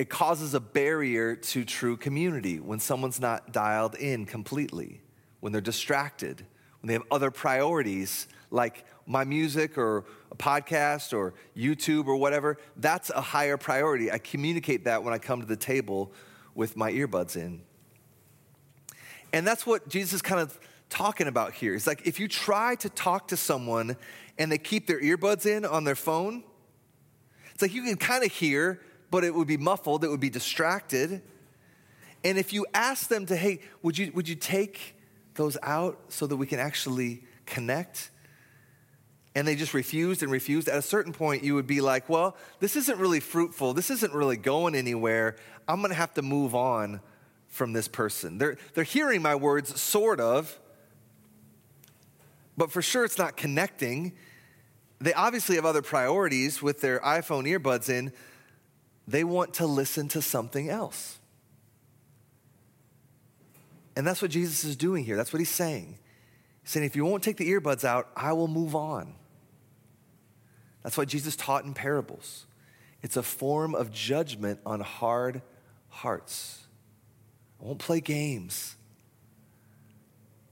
it 0.01 0.09
causes 0.09 0.55
a 0.55 0.61
barrier 0.61 1.37
to 1.37 1.63
true 1.63 1.95
community 1.95 2.59
when 2.59 2.79
someone's 2.79 3.21
not 3.21 3.53
dialed 3.53 3.95
in 3.97 4.25
completely, 4.25 5.03
when 5.41 5.53
they're 5.53 5.61
distracted, 5.61 6.39
when 6.81 6.89
they 6.89 6.95
have 6.95 7.03
other 7.11 7.31
priorities 7.31 8.27
like 8.51 8.87
my 9.05 9.25
music 9.25 9.77
or 9.77 10.07
a 10.31 10.37
podcast 10.37 11.13
or 11.13 11.35
YouTube 11.55 12.07
or 12.07 12.17
whatever, 12.17 12.57
that's 12.79 13.11
a 13.11 13.21
higher 13.21 13.59
priority. 13.59 14.11
I 14.11 14.17
communicate 14.17 14.87
that 14.87 15.05
when 15.05 15.13
I 15.13 15.19
come 15.19 15.43
to 15.43 15.47
the 15.47 15.55
table 15.55 16.15
with 16.55 16.79
my 16.79 16.91
earbuds 16.91 17.37
in. 17.37 17.61
And 19.35 19.47
that's 19.47 19.67
what 19.67 19.87
Jesus 19.87 20.15
is 20.15 20.23
kind 20.23 20.41
of 20.41 20.59
talking 20.89 21.27
about 21.27 21.53
here. 21.53 21.75
It's 21.75 21.87
like 21.87 22.07
if 22.07 22.19
you 22.19 22.27
try 22.27 22.75
to 22.77 22.89
talk 22.89 23.29
to 23.29 23.37
someone 23.37 23.99
and 24.39 24.51
they 24.51 24.57
keep 24.57 24.87
their 24.87 25.03
earbuds 25.03 25.45
in 25.45 25.67
on 25.67 25.85
their 25.85 25.95
phone, 25.95 26.43
it's 27.53 27.61
like 27.61 27.75
you 27.75 27.83
can 27.83 27.99
kind 27.99 28.25
of 28.25 28.33
hear, 28.33 28.81
but 29.11 29.25
it 29.25 29.35
would 29.35 29.49
be 29.49 29.57
muffled, 29.57 30.05
it 30.05 30.09
would 30.09 30.21
be 30.21 30.31
distracted. 30.31 31.23
And 32.23 32.39
if 32.39 32.53
you 32.53 32.67
ask 32.75 33.09
them 33.09 33.27
to, 33.27 33.37
hey, 33.37 33.61
would 33.83 33.97
you, 33.97 34.13
would 34.15 34.29
you 34.29 34.35
take 34.35 34.97
those 35.35 35.57
out 35.63 35.99
so 36.09 36.27
that 36.27 36.37
we 36.37 36.47
can 36.47 36.59
actually 36.59 37.25
connect? 37.47 38.11
and 39.35 39.47
they 39.47 39.55
just 39.55 39.75
refused 39.75 40.23
and 40.23 40.33
refused, 40.33 40.69
at 40.69 40.77
a 40.77 40.83
certain 40.83 41.13
point, 41.13 41.45
you 41.45 41.55
would 41.55 41.67
be 41.67 41.81
like, 41.81 42.09
well, 42.09 42.37
this 42.59 42.75
isn't 42.75 42.99
really 42.99 43.21
fruitful. 43.21 43.75
This 43.75 43.91
isn't 43.91 44.13
really 44.13 44.37
going 44.37 44.75
anywhere. 44.75 45.37
I'm 45.69 45.81
going 45.81 45.91
to 45.91 45.97
have 45.97 46.15
to 46.15 46.23
move 46.23 46.55
on 46.55 47.01
from 47.47 47.73
this 47.73 47.87
person. 47.87 48.39
They're, 48.39 48.57
they're 48.75 48.85
hearing 48.85 49.23
my 49.23 49.37
words, 49.37 49.81
sort 49.81 50.21
of, 50.21 50.59
but 52.57 52.73
for 52.73 52.83
sure 52.83 53.05
it's 53.05 53.19
not 53.19 53.37
connecting. 53.37 54.13
They 55.01 55.15
obviously 55.15 55.57
have 55.57 55.65
other 55.65 55.83
priorities 55.83 56.61
with 56.61 56.81
their 56.81 56.99
iPhone 57.01 57.47
earbuds 57.47 57.89
in. 57.89 58.13
They 59.11 59.25
want 59.25 59.55
to 59.55 59.67
listen 59.67 60.07
to 60.09 60.23
something 60.23 60.71
else. 60.71 61.19
And 63.97 64.07
that's 64.07 64.23
what 64.23 64.31
Jesus 64.31 64.63
is 64.63 64.77
doing 64.77 65.05
here. 65.05 65.17
That's 65.17 65.33
what 65.33 65.41
he's 65.41 65.51
saying. 65.51 65.99
He's 66.63 66.71
saying, 66.71 66.87
if 66.87 66.95
you 66.95 67.05
won't 67.05 67.25
take 67.25 67.37
the 67.37 67.51
earbuds 67.51 67.85
out, 67.85 68.09
I 68.15 68.33
will 68.35 68.47
move 68.47 68.77
on. 68.77 69.15
That's 70.85 70.97
why 70.97 71.07
Jesus 71.07 71.35
taught 71.35 71.65
in 71.65 71.75
parables. 71.75 72.47
It's 73.03 73.17
a 73.17 73.23
form 73.23 73.75
of 73.75 73.91
judgment 73.91 74.61
on 74.65 74.79
hard 74.79 75.43
hearts. 75.89 76.63
I 77.61 77.65
won't 77.65 77.81
play 77.81 78.01
games. 78.01 78.77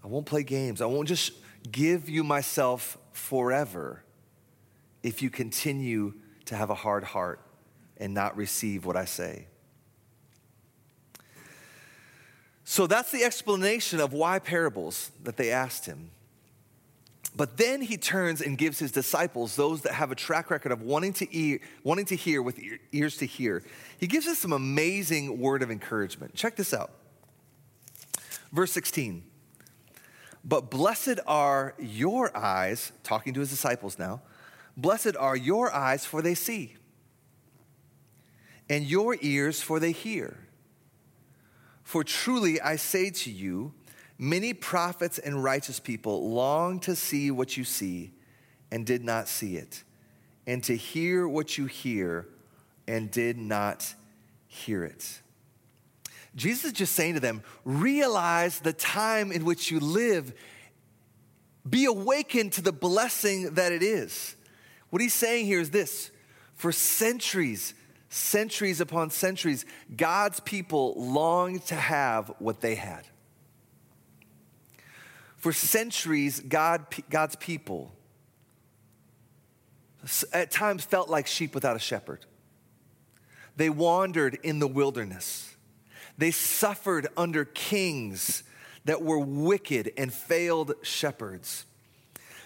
I 0.03 0.09
won't 0.09 0.27
play 0.27 0.43
games. 0.43 0.81
I 0.81 0.87
won't 0.87 1.07
just 1.07 1.31
give 1.71 2.09
you 2.09 2.25
myself 2.25 2.99
forever 3.13 4.03
if 5.05 5.23
you 5.23 5.31
continue 5.31 6.15
to 6.47 6.57
have 6.57 6.71
a 6.71 6.75
hard 6.75 7.05
heart 7.05 7.41
and 7.99 8.15
not 8.15 8.37
receive 8.37 8.87
what 8.87 8.97
I 8.97 9.05
say. 9.05 9.47
So 12.65 12.87
that's 12.87 13.11
the 13.11 13.25
explanation 13.25 13.99
of 13.99 14.13
why 14.13 14.39
parables 14.39 15.11
that 15.25 15.37
they 15.37 15.51
asked 15.51 15.87
him. 15.87 16.11
But 17.35 17.57
then 17.57 17.81
he 17.81 17.97
turns 17.97 18.41
and 18.41 18.59
gives 18.59 18.79
his 18.79 18.91
disciples, 18.91 19.57
those 19.57 19.83
that 19.83 19.93
have 19.93 20.11
a 20.11 20.15
track 20.15 20.51
record 20.51 20.73
of 20.73 20.83
wanting 20.83 21.13
to, 21.15 21.37
ear, 21.37 21.61
wanting 21.85 22.07
to 22.07 22.17
hear 22.17 22.43
with 22.43 22.61
ears 22.93 23.17
to 23.19 23.27
hear, 23.27 23.63
he 23.99 24.07
gives 24.07 24.27
us 24.27 24.39
some 24.39 24.53
amazing 24.53 25.39
word 25.39 25.63
of 25.63 25.71
encouragement. 25.71 26.35
Check 26.35 26.57
this 26.57 26.75
out. 26.75 26.91
Verse 28.53 28.73
16. 28.73 29.25
But 30.45 30.71
blessed 30.71 31.21
are 31.27 31.75
your 31.79 32.37
eyes, 32.37 32.93
talking 33.03 33.35
to 33.35 33.41
his 33.41 33.51
disciples 33.51 33.99
now, 33.99 34.23
blessed 34.77 35.17
are 35.17 35.37
your 35.37 35.73
eyes, 35.73 36.05
for 36.05 36.23
they 36.23 36.35
see, 36.35 36.77
and 38.69 38.85
your 38.85 39.17
ears, 39.21 39.63
for 39.63 39.81
they 39.81 39.93
hear. 39.93 40.37
For 41.83 42.05
truly 42.05 42.61
I 42.61 42.77
say 42.77 43.11
to 43.11 43.31
you, 43.31 43.73
Many 44.19 44.53
prophets 44.53 45.19
and 45.19 45.45
righteous 45.45 45.79
people 45.79 46.31
long 46.31 46.81
to 46.81 46.97
see 46.97 47.31
what 47.31 47.57
you 47.57 47.63
see 47.63 48.11
and 48.73 48.85
did 48.85 49.05
not 49.05 49.29
see 49.29 49.57
it, 49.57 49.85
and 50.47 50.63
to 50.65 50.77
hear 50.77 51.27
what 51.27 51.57
you 51.57 51.67
hear 51.67 52.27
and 52.89 53.11
did 53.11 53.39
not 53.39 53.95
hear 54.49 54.85
it. 54.85 55.21
Jesus 56.35 56.67
is 56.67 56.73
just 56.73 56.95
saying 56.95 57.15
to 57.15 57.21
them, 57.21 57.43
realize 57.65 58.61
the 58.61 58.73
time 58.73 59.33
in 59.33 59.45
which 59.45 59.71
you 59.71 59.81
live. 59.81 60.35
Be 61.69 61.85
awakened 61.85 62.53
to 62.55 62.63
the 62.63 62.73
blessing 62.73 63.55
that 63.55 63.73
it 63.73 63.83
is. 63.83 64.35
What 64.91 65.01
he's 65.01 65.15
saying 65.15 65.47
here 65.47 65.61
is 65.61 65.71
this 65.71 66.11
for 66.55 66.73
centuries, 66.73 67.73
centuries 68.09 68.81
upon 68.81 69.11
centuries, 69.11 69.65
God's 69.95 70.41
people 70.41 70.95
longed 70.97 71.67
to 71.67 71.75
have 71.75 72.33
what 72.39 72.61
they 72.61 72.75
had. 72.75 73.07
For 75.37 75.53
centuries, 75.53 76.41
God, 76.41 76.87
God's 77.11 77.37
people 77.37 77.93
at 80.33 80.51
times 80.51 80.85
felt 80.85 81.09
like 81.09 81.27
sheep 81.27 81.55
without 81.55 81.77
a 81.77 81.81
shepherd. 81.81 82.25
They 83.57 83.71
wandered 83.71 84.39
in 84.43 84.59
the 84.59 84.69
wilderness. 84.69 85.57
They 86.17 86.31
suffered 86.31 87.09
under 87.17 87.45
kings 87.45 88.43
that 88.85 89.03
were 89.03 89.19
wicked 89.19 89.93
and 89.97 90.13
failed 90.13 90.75
shepherds. 90.83 91.67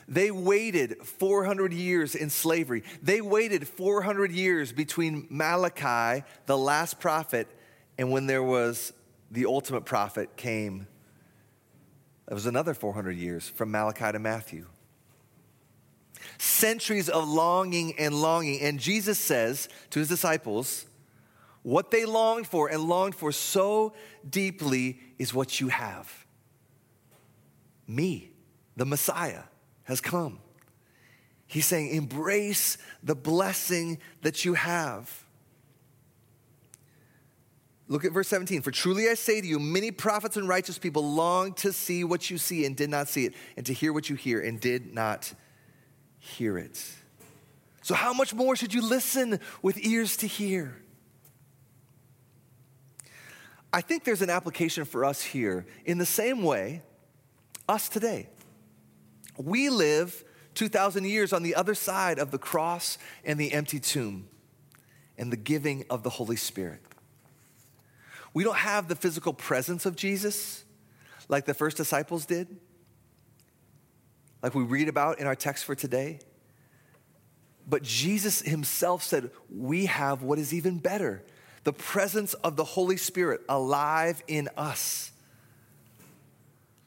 They 0.08 0.30
waited 0.30 0.98
400 1.02 1.72
years 1.72 2.14
in 2.14 2.30
slavery. 2.30 2.82
They 3.02 3.20
waited 3.20 3.68
400 3.68 4.32
years 4.32 4.72
between 4.72 5.26
Malachi, 5.30 6.24
the 6.46 6.58
last 6.58 7.00
prophet, 7.00 7.48
and 7.98 8.10
when 8.10 8.26
there 8.26 8.42
was 8.42 8.92
the 9.30 9.46
ultimate 9.46 9.84
prophet 9.84 10.36
came 10.36 10.86
it 12.32 12.34
was 12.34 12.46
another 12.46 12.72
400 12.72 13.12
years 13.12 13.48
from 13.48 13.70
Malachi 13.70 14.10
to 14.12 14.18
Matthew. 14.18 14.66
Centuries 16.38 17.10
of 17.10 17.28
longing 17.28 17.98
and 17.98 18.14
longing. 18.14 18.60
And 18.60 18.78
Jesus 18.78 19.18
says 19.18 19.68
to 19.90 19.98
his 19.98 20.08
disciples, 20.08 20.86
what 21.62 21.90
they 21.90 22.06
longed 22.06 22.46
for 22.46 22.68
and 22.68 22.82
longed 22.84 23.14
for 23.14 23.32
so 23.32 23.92
deeply 24.28 24.98
is 25.18 25.34
what 25.34 25.60
you 25.60 25.68
have. 25.68 26.10
Me, 27.86 28.30
the 28.76 28.86
Messiah, 28.86 29.42
has 29.92 30.00
come. 30.00 30.38
He's 31.46 31.66
saying, 31.66 31.94
embrace 31.94 32.78
the 33.02 33.14
blessing 33.14 33.98
that 34.22 34.44
you 34.44 34.54
have. 34.54 35.24
Look 37.88 38.06
at 38.06 38.12
verse 38.12 38.28
17. 38.28 38.62
For 38.62 38.70
truly 38.70 39.10
I 39.10 39.14
say 39.14 39.42
to 39.42 39.46
you, 39.46 39.58
many 39.58 39.90
prophets 39.90 40.38
and 40.38 40.48
righteous 40.48 40.78
people 40.78 41.12
long 41.12 41.52
to 41.54 41.70
see 41.72 42.04
what 42.04 42.30
you 42.30 42.38
see 42.38 42.64
and 42.64 42.74
did 42.74 42.88
not 42.88 43.06
see 43.06 43.26
it, 43.26 43.34
and 43.58 43.66
to 43.66 43.74
hear 43.74 43.92
what 43.92 44.08
you 44.08 44.16
hear 44.16 44.40
and 44.40 44.58
did 44.58 44.94
not 44.94 45.34
hear 46.18 46.56
it. 46.56 46.82
So, 47.82 47.94
how 47.94 48.14
much 48.14 48.32
more 48.32 48.56
should 48.56 48.72
you 48.72 48.80
listen 48.80 49.38
with 49.60 49.76
ears 49.84 50.16
to 50.18 50.26
hear? 50.26 50.74
I 53.74 53.82
think 53.82 54.04
there's 54.04 54.22
an 54.22 54.30
application 54.30 54.86
for 54.86 55.04
us 55.04 55.20
here 55.20 55.66
in 55.84 55.98
the 55.98 56.06
same 56.06 56.42
way, 56.42 56.80
us 57.68 57.90
today. 57.90 58.28
We 59.36 59.68
live 59.68 60.24
2,000 60.54 61.04
years 61.04 61.32
on 61.32 61.42
the 61.42 61.54
other 61.54 61.74
side 61.74 62.18
of 62.18 62.30
the 62.30 62.38
cross 62.38 62.98
and 63.24 63.38
the 63.38 63.52
empty 63.52 63.80
tomb 63.80 64.28
and 65.16 65.32
the 65.32 65.36
giving 65.36 65.84
of 65.88 66.02
the 66.02 66.10
Holy 66.10 66.36
Spirit. 66.36 66.80
We 68.34 68.44
don't 68.44 68.56
have 68.56 68.88
the 68.88 68.96
physical 68.96 69.32
presence 69.32 69.86
of 69.86 69.96
Jesus 69.96 70.64
like 71.28 71.44
the 71.44 71.54
first 71.54 71.76
disciples 71.76 72.26
did, 72.26 72.48
like 74.42 74.54
we 74.54 74.64
read 74.64 74.88
about 74.88 75.18
in 75.18 75.26
our 75.26 75.36
text 75.36 75.64
for 75.64 75.74
today. 75.74 76.18
But 77.68 77.82
Jesus 77.82 78.40
himself 78.40 79.02
said, 79.02 79.30
We 79.50 79.86
have 79.86 80.22
what 80.22 80.38
is 80.38 80.52
even 80.52 80.78
better 80.78 81.22
the 81.64 81.72
presence 81.72 82.34
of 82.34 82.56
the 82.56 82.64
Holy 82.64 82.96
Spirit 82.96 83.40
alive 83.48 84.22
in 84.26 84.48
us. 84.56 85.11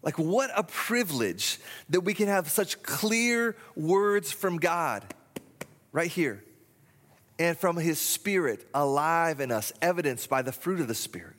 Like, 0.06 0.20
what 0.20 0.52
a 0.56 0.62
privilege 0.62 1.60
that 1.90 2.02
we 2.02 2.14
can 2.14 2.28
have 2.28 2.50
such 2.50 2.82
clear 2.84 3.56
words 3.76 4.32
from 4.32 4.58
God 4.58 5.04
right 5.92 6.12
here 6.12 6.44
and 7.40 7.58
from 7.58 7.76
his 7.76 8.00
spirit 8.00 8.66
alive 8.74 9.40
in 9.40 9.52
us, 9.52 9.74
evidenced 9.82 10.30
by 10.30 10.44
the 10.44 10.52
fruit 10.52 10.80
of 10.80 10.88
the 10.88 10.96
spirit. 10.96 11.34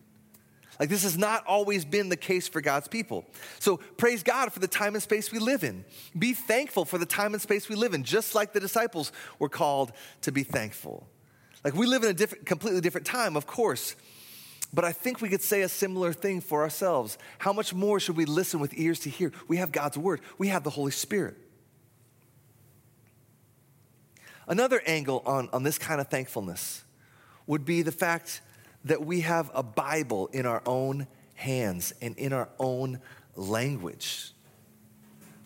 Like, 0.80 0.88
this 0.88 1.04
has 1.04 1.16
not 1.16 1.46
always 1.46 1.85
been 1.85 2.08
the 2.08 2.16
case 2.16 2.49
for 2.49 2.61
God's 2.61 2.88
people. 2.88 3.25
So, 3.61 3.78
praise 3.96 4.25
God 4.25 4.52
for 4.52 4.58
the 4.58 4.68
time 4.68 4.94
and 4.94 5.02
space 5.02 5.30
we 5.30 5.38
live 5.38 5.62
in. 5.62 5.85
Be 6.18 6.35
thankful 6.35 6.85
for 6.85 6.99
the 6.99 7.06
time 7.06 7.35
and 7.35 7.40
space 7.40 7.68
we 7.68 7.76
live 7.76 7.94
in, 7.94 8.02
just 8.02 8.35
like 8.35 8.52
the 8.52 8.61
disciples 8.61 9.12
were 9.38 9.49
called 9.49 9.92
to 10.23 10.32
be 10.32 10.42
thankful. 10.42 11.06
Like, 11.64 11.75
we 11.75 11.87
live 11.87 12.02
in 12.02 12.11
a 12.11 12.14
different, 12.14 12.46
completely 12.46 12.80
different 12.80 13.06
time, 13.06 13.37
of 13.37 13.46
course, 13.46 13.94
but 14.76 14.85
I 14.85 14.92
think 14.92 15.23
we 15.23 15.30
could 15.30 15.40
say 15.40 15.62
a 15.62 15.71
similar 15.71 16.12
thing 16.12 16.42
for 16.42 16.61
ourselves. 16.61 17.16
How 17.38 17.54
much 17.54 17.73
more 17.73 17.99
should 17.99 18.14
we 18.14 18.26
listen 18.26 18.61
with 18.61 18.78
ears 18.78 19.00
to 19.00 19.09
hear? 19.09 19.33
We 19.49 19.56
have 19.56 19.73
God's 19.73 19.97
word, 19.97 20.21
we 20.37 20.49
have 20.49 20.64
the 20.64 20.71
Holy 20.71 20.92
Spirit. 20.92 21.35
Another 24.47 24.83
angle 24.87 25.23
on, 25.25 25.49
on 25.54 25.62
this 25.62 25.78
kind 25.78 25.99
of 25.99 26.09
thankfulness 26.09 26.85
would 27.47 27.64
be 27.64 27.80
the 27.80 27.90
fact 27.90 28.42
that 28.85 29.04
we 29.04 29.23
have 29.23 29.50
a 29.54 29.62
Bible 29.62 30.26
in 30.26 30.45
our 30.45 30.62
own 30.66 31.06
hands 31.37 31.95
and 32.02 32.14
in 32.18 32.35
our 32.35 32.50
own 32.59 33.00
language. 33.35 34.33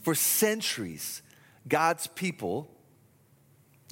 For 0.02 0.16
centuries, 0.16 1.22
God's 1.68 2.08
people 2.08 2.68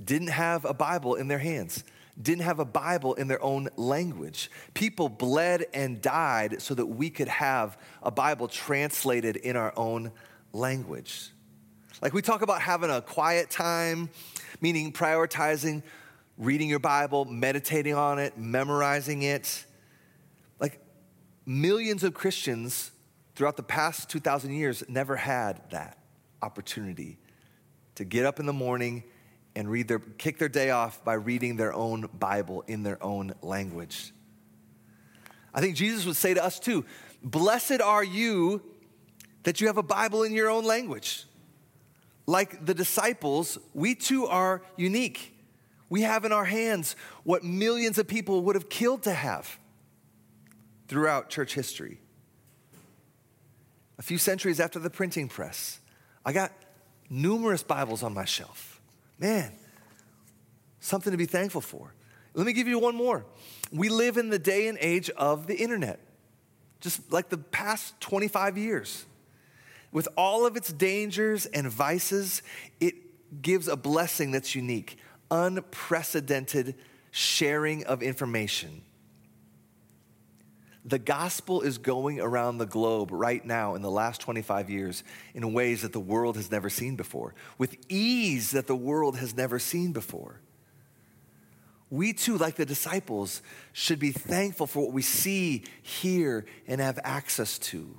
didn't 0.04 0.30
have 0.30 0.64
a 0.64 0.74
Bible 0.74 1.14
in 1.14 1.28
their 1.28 1.38
hands, 1.38 1.84
didn't 2.20 2.44
have 2.44 2.58
a 2.58 2.64
Bible 2.64 3.14
in 3.14 3.28
their 3.28 3.42
own 3.42 3.68
language. 3.76 4.50
People 4.74 5.08
bled 5.08 5.66
and 5.72 6.00
died 6.02 6.60
so 6.60 6.74
that 6.74 6.86
we 6.86 7.10
could 7.10 7.28
have 7.28 7.78
a 8.02 8.10
Bible 8.10 8.48
translated 8.48 9.36
in 9.36 9.56
our 9.56 9.72
own 9.76 10.12
language. 10.52 11.30
Like 12.02 12.12
we 12.12 12.22
talk 12.22 12.42
about 12.42 12.60
having 12.60 12.90
a 12.90 13.00
quiet 13.00 13.50
time, 13.50 14.10
meaning 14.60 14.92
prioritizing 14.92 15.82
reading 16.38 16.68
your 16.68 16.78
Bible, 16.78 17.24
meditating 17.24 17.94
on 17.94 18.18
it, 18.18 18.38
memorizing 18.38 19.22
it. 19.22 19.64
Like 20.60 20.80
millions 21.44 22.04
of 22.04 22.14
Christians 22.14 22.92
throughout 23.34 23.56
the 23.56 23.62
past 23.62 24.08
2,000 24.08 24.52
years 24.52 24.84
never 24.88 25.16
had 25.16 25.60
that 25.70 25.98
opportunity 26.40 27.18
to 27.96 28.04
get 28.04 28.24
up 28.24 28.38
in 28.38 28.46
the 28.46 28.52
morning 28.52 29.02
and 29.58 29.68
read 29.68 29.88
their, 29.88 29.98
kick 29.98 30.38
their 30.38 30.48
day 30.48 30.70
off 30.70 31.04
by 31.04 31.14
reading 31.14 31.56
their 31.56 31.74
own 31.74 32.08
Bible 32.16 32.62
in 32.68 32.84
their 32.84 33.02
own 33.02 33.34
language. 33.42 34.12
I 35.52 35.60
think 35.60 35.74
Jesus 35.74 36.06
would 36.06 36.14
say 36.14 36.32
to 36.32 36.44
us 36.44 36.60
too, 36.60 36.84
Blessed 37.24 37.80
are 37.80 38.04
you 38.04 38.62
that 39.42 39.60
you 39.60 39.66
have 39.66 39.76
a 39.76 39.82
Bible 39.82 40.22
in 40.22 40.32
your 40.32 40.48
own 40.48 40.64
language. 40.64 41.24
Like 42.24 42.64
the 42.66 42.72
disciples, 42.72 43.58
we 43.74 43.96
too 43.96 44.28
are 44.28 44.62
unique. 44.76 45.36
We 45.88 46.02
have 46.02 46.24
in 46.24 46.30
our 46.30 46.44
hands 46.44 46.94
what 47.24 47.42
millions 47.42 47.98
of 47.98 48.06
people 48.06 48.42
would 48.42 48.54
have 48.54 48.68
killed 48.68 49.02
to 49.04 49.12
have 49.12 49.58
throughout 50.86 51.30
church 51.30 51.54
history. 51.54 51.98
A 53.98 54.02
few 54.02 54.18
centuries 54.18 54.60
after 54.60 54.78
the 54.78 54.90
printing 54.90 55.26
press, 55.26 55.80
I 56.24 56.32
got 56.32 56.52
numerous 57.10 57.64
Bibles 57.64 58.04
on 58.04 58.14
my 58.14 58.24
shelf. 58.24 58.77
Man, 59.18 59.52
something 60.80 61.10
to 61.10 61.16
be 61.16 61.26
thankful 61.26 61.60
for. 61.60 61.94
Let 62.34 62.46
me 62.46 62.52
give 62.52 62.68
you 62.68 62.78
one 62.78 62.94
more. 62.94 63.24
We 63.72 63.88
live 63.88 64.16
in 64.16 64.30
the 64.30 64.38
day 64.38 64.68
and 64.68 64.78
age 64.80 65.10
of 65.10 65.46
the 65.46 65.56
internet, 65.56 65.98
just 66.80 67.12
like 67.12 67.28
the 67.28 67.38
past 67.38 68.00
25 68.00 68.56
years. 68.56 69.04
With 69.90 70.08
all 70.16 70.46
of 70.46 70.56
its 70.56 70.72
dangers 70.72 71.46
and 71.46 71.68
vices, 71.68 72.42
it 72.80 73.42
gives 73.42 73.68
a 73.68 73.76
blessing 73.76 74.30
that's 74.30 74.54
unique 74.54 74.98
unprecedented 75.30 76.74
sharing 77.10 77.84
of 77.84 78.02
information. 78.02 78.82
The 80.88 80.98
gospel 80.98 81.60
is 81.60 81.76
going 81.76 82.18
around 82.18 82.58
the 82.58 82.66
globe 82.66 83.10
right 83.10 83.44
now 83.44 83.74
in 83.74 83.82
the 83.82 83.90
last 83.90 84.20
25 84.22 84.70
years 84.70 85.04
in 85.34 85.52
ways 85.52 85.82
that 85.82 85.92
the 85.92 86.00
world 86.00 86.36
has 86.36 86.50
never 86.50 86.70
seen 86.70 86.96
before, 86.96 87.34
with 87.58 87.76
ease 87.88 88.52
that 88.52 88.66
the 88.66 88.76
world 88.76 89.18
has 89.18 89.36
never 89.36 89.58
seen 89.58 89.92
before. 89.92 90.40
We 91.90 92.12
too, 92.12 92.38
like 92.38 92.54
the 92.54 92.64
disciples, 92.64 93.42
should 93.72 93.98
be 93.98 94.12
thankful 94.12 94.66
for 94.66 94.84
what 94.84 94.92
we 94.92 95.02
see, 95.02 95.64
hear, 95.82 96.46
and 96.66 96.80
have 96.80 96.98
access 97.04 97.58
to. 97.58 97.98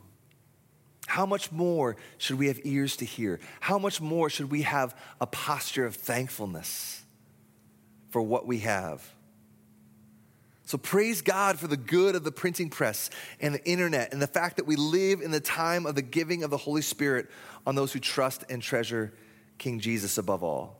How 1.05 1.25
much 1.25 1.51
more 1.51 1.95
should 2.17 2.39
we 2.39 2.47
have 2.47 2.59
ears 2.63 2.97
to 2.97 3.05
hear? 3.05 3.39
How 3.59 3.77
much 3.77 3.99
more 3.99 4.29
should 4.29 4.49
we 4.49 4.63
have 4.63 4.95
a 5.21 5.27
posture 5.27 5.85
of 5.85 5.95
thankfulness? 5.95 7.03
for 8.09 8.21
what 8.21 8.45
we 8.45 8.59
have. 8.59 9.07
So 10.69 10.77
praise 10.77 11.23
God 11.23 11.57
for 11.57 11.65
the 11.65 11.75
good 11.75 12.13
of 12.13 12.23
the 12.23 12.31
printing 12.31 12.69
press 12.69 13.09
and 13.41 13.55
the 13.55 13.65
internet 13.65 14.13
and 14.13 14.21
the 14.21 14.27
fact 14.27 14.57
that 14.57 14.67
we 14.67 14.75
live 14.75 15.19
in 15.19 15.31
the 15.31 15.39
time 15.39 15.87
of 15.87 15.95
the 15.95 16.03
giving 16.03 16.43
of 16.43 16.51
the 16.51 16.57
Holy 16.57 16.83
Spirit 16.83 17.27
on 17.65 17.73
those 17.73 17.91
who 17.91 17.99
trust 17.99 18.43
and 18.51 18.61
treasure 18.61 19.11
King 19.57 19.79
Jesus 19.79 20.19
above 20.19 20.43
all. 20.43 20.79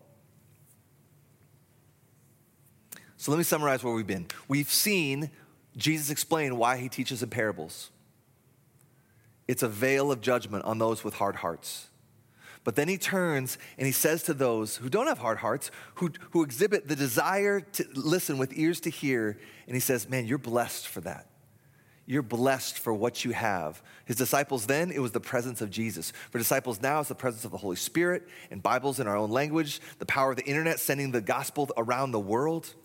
So 3.17 3.31
let 3.31 3.39
me 3.39 3.43
summarize 3.43 3.83
where 3.83 3.91
we've 3.91 4.05
been. 4.05 4.27
We've 4.47 4.69
seen 4.69 5.31
Jesus 5.75 6.11
explain 6.11 6.57
why 6.57 6.77
he 6.77 6.87
teaches 6.87 7.23
in 7.23 7.31
parables. 7.31 7.89
It's 9.47 9.63
a 9.63 9.67
veil 9.67 10.11
of 10.11 10.21
judgment 10.21 10.65
on 10.65 10.77
those 10.77 11.03
with 11.03 11.15
hard 11.15 11.37
hearts. 11.37 11.87
But 12.69 12.75
then 12.75 12.87
he 12.87 12.99
turns 12.99 13.57
and 13.79 13.87
he 13.87 13.91
says 13.91 14.21
to 14.25 14.33
those 14.35 14.77
who 14.77 14.89
don't 14.89 15.07
have 15.07 15.17
hard 15.17 15.39
hearts, 15.39 15.71
who, 15.95 16.11
who 16.29 16.43
exhibit 16.43 16.87
the 16.87 16.95
desire 16.95 17.61
to 17.61 17.85
listen 17.95 18.37
with 18.37 18.55
ears 18.55 18.79
to 18.81 18.91
hear, 18.91 19.39
and 19.65 19.75
he 19.75 19.79
says, 19.79 20.07
Man, 20.07 20.27
you're 20.27 20.37
blessed 20.37 20.87
for 20.87 21.01
that. 21.01 21.25
You're 22.05 22.21
blessed 22.21 22.77
for 22.77 22.93
what 22.93 23.25
you 23.25 23.31
have. 23.31 23.81
His 24.05 24.17
disciples 24.17 24.67
then, 24.67 24.91
it 24.91 24.99
was 24.99 25.13
the 25.13 25.19
presence 25.19 25.61
of 25.61 25.71
Jesus. 25.71 26.13
For 26.29 26.37
disciples 26.37 26.79
now, 26.79 26.99
it's 26.99 27.09
the 27.09 27.15
presence 27.15 27.43
of 27.43 27.49
the 27.49 27.57
Holy 27.57 27.75
Spirit 27.75 28.27
and 28.51 28.61
Bibles 28.61 28.99
in 28.99 29.07
our 29.07 29.17
own 29.17 29.31
language, 29.31 29.81
the 29.97 30.05
power 30.05 30.29
of 30.29 30.37
the 30.37 30.45
internet 30.45 30.79
sending 30.79 31.09
the 31.09 31.21
gospel 31.21 31.71
around 31.75 32.11
the 32.11 32.19
world. 32.19 32.75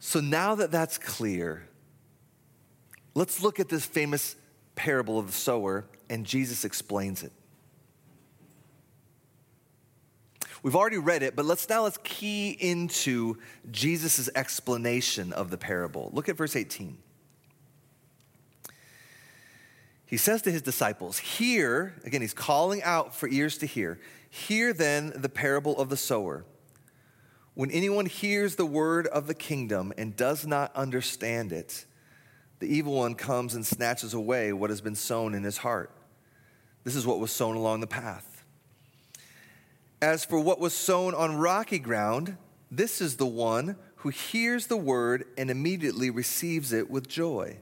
So 0.00 0.18
now 0.18 0.56
that 0.56 0.72
that's 0.72 0.98
clear, 0.98 1.68
let's 3.14 3.40
look 3.40 3.60
at 3.60 3.68
this 3.68 3.86
famous 3.86 4.34
parable 4.74 5.18
of 5.18 5.26
the 5.26 5.32
sower, 5.32 5.84
and 6.10 6.24
Jesus 6.24 6.64
explains 6.64 7.22
it. 7.22 7.32
We've 10.62 10.76
already 10.76 10.98
read 10.98 11.22
it, 11.22 11.36
but 11.36 11.44
let's 11.44 11.68
now 11.68 11.82
let's 11.82 11.98
key 12.02 12.50
into 12.58 13.36
Jesus' 13.70 14.30
explanation 14.34 15.32
of 15.34 15.50
the 15.50 15.58
parable. 15.58 16.10
Look 16.14 16.30
at 16.30 16.36
verse 16.36 16.56
18. 16.56 16.96
He 20.06 20.16
says 20.16 20.40
to 20.42 20.50
his 20.50 20.62
disciples, 20.62 21.18
Hear, 21.18 21.94
again, 22.04 22.22
he's 22.22 22.32
calling 22.32 22.82
out 22.82 23.14
for 23.14 23.28
ears 23.28 23.58
to 23.58 23.66
hear. 23.66 24.00
Hear 24.30 24.72
then 24.72 25.12
the 25.14 25.28
parable 25.28 25.76
of 25.78 25.90
the 25.90 25.96
sower. 25.96 26.44
When 27.54 27.70
anyone 27.70 28.06
hears 28.06 28.56
the 28.56 28.66
word 28.66 29.06
of 29.06 29.26
the 29.26 29.34
kingdom 29.34 29.92
and 29.98 30.16
does 30.16 30.46
not 30.46 30.74
understand 30.74 31.52
it, 31.52 31.84
the 32.64 32.74
evil 32.74 32.94
one 32.94 33.14
comes 33.14 33.54
and 33.54 33.66
snatches 33.66 34.14
away 34.14 34.50
what 34.50 34.70
has 34.70 34.80
been 34.80 34.94
sown 34.94 35.34
in 35.34 35.44
his 35.44 35.58
heart. 35.58 35.90
This 36.82 36.96
is 36.96 37.06
what 37.06 37.20
was 37.20 37.30
sown 37.30 37.56
along 37.56 37.80
the 37.80 37.86
path. 37.86 38.42
As 40.00 40.24
for 40.24 40.40
what 40.40 40.58
was 40.58 40.72
sown 40.72 41.14
on 41.14 41.36
rocky 41.36 41.78
ground, 41.78 42.38
this 42.70 43.02
is 43.02 43.18
the 43.18 43.26
one 43.26 43.76
who 43.96 44.08
hears 44.08 44.66
the 44.66 44.78
word 44.78 45.26
and 45.36 45.50
immediately 45.50 46.08
receives 46.08 46.72
it 46.72 46.88
with 46.88 47.06
joy. 47.06 47.58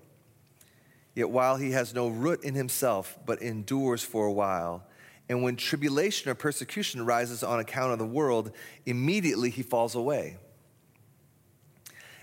Yet 1.17 1.31
while 1.31 1.57
he 1.57 1.73
has 1.73 1.93
no 1.93 2.07
root 2.07 2.45
in 2.45 2.55
himself, 2.55 3.19
but 3.27 3.43
endures 3.43 4.05
for 4.05 4.27
a 4.27 4.33
while, 4.33 4.85
and 5.29 5.43
when 5.43 5.57
tribulation 5.57 6.31
or 6.31 6.37
persecution 6.37 7.05
rises 7.05 7.43
on 7.43 7.59
account 7.59 7.93
of 7.93 7.99
the 7.99 8.07
world, 8.07 8.53
immediately 8.87 9.51
he 9.51 9.65
falls 9.65 9.97
away. 9.97 10.37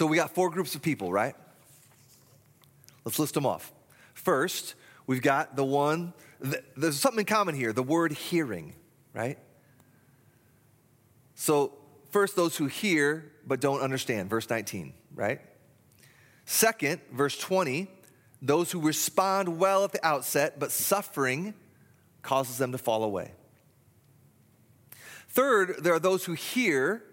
So 0.00 0.06
we 0.06 0.16
got 0.16 0.34
four 0.34 0.48
groups 0.48 0.74
of 0.74 0.80
people, 0.80 1.12
right? 1.12 1.34
Let's 3.04 3.18
list 3.18 3.34
them 3.34 3.44
off. 3.44 3.70
First, 4.14 4.74
we've 5.06 5.20
got 5.20 5.56
the 5.56 5.62
one 5.62 6.14
there's 6.74 6.98
something 6.98 7.18
in 7.18 7.26
common 7.26 7.54
here 7.54 7.74
the 7.74 7.82
word 7.82 8.12
hearing, 8.12 8.72
right? 9.12 9.38
So, 11.34 11.74
first, 12.12 12.34
those 12.34 12.56
who 12.56 12.64
hear 12.64 13.30
but 13.46 13.60
don't 13.60 13.82
understand, 13.82 14.30
verse 14.30 14.48
19, 14.48 14.94
right? 15.14 15.42
Second, 16.46 17.02
verse 17.12 17.36
20, 17.36 17.86
those 18.40 18.72
who 18.72 18.80
respond 18.80 19.58
well 19.58 19.84
at 19.84 19.92
the 19.92 20.02
outset, 20.02 20.58
but 20.58 20.70
suffering 20.70 21.52
causes 22.22 22.56
them 22.56 22.72
to 22.72 22.78
fall 22.78 23.04
away. 23.04 23.32
Third, 25.28 25.84
there 25.84 25.92
are 25.92 26.00
those 26.00 26.24
who 26.24 26.32
hear 26.32 27.04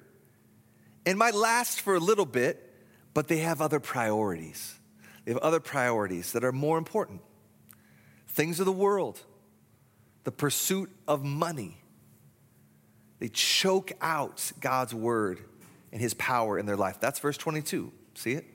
and 1.06 1.17
might 1.17 1.36
last 1.36 1.82
for 1.82 1.93
a 1.93 2.00
little 2.00 2.26
bit, 2.26 2.63
but 3.17 3.27
they 3.27 3.39
have 3.39 3.63
other 3.63 3.80
priorities. 3.80 4.75
They 5.25 5.32
have 5.32 5.41
other 5.41 5.60
priorities 5.60 6.34
that 6.34 6.43
are 6.43 6.51
more 6.51 6.77
important 6.77 7.21
things 8.27 8.60
of 8.60 8.67
the 8.67 8.71
world, 8.71 9.19
the 10.23 10.32
pursuit 10.32 10.91
of 11.08 11.23
money. 11.23 11.82
They 13.17 13.30
choke 13.30 13.91
out 14.01 14.51
God's 14.60 14.93
word 14.93 15.39
and 15.91 15.99
his 15.99 16.13
power 16.13 16.60
in 16.60 16.67
their 16.67 16.75
life. 16.75 16.99
That's 16.99 17.17
verse 17.17 17.38
22. 17.38 17.91
See 18.13 18.34
it? 18.34 18.45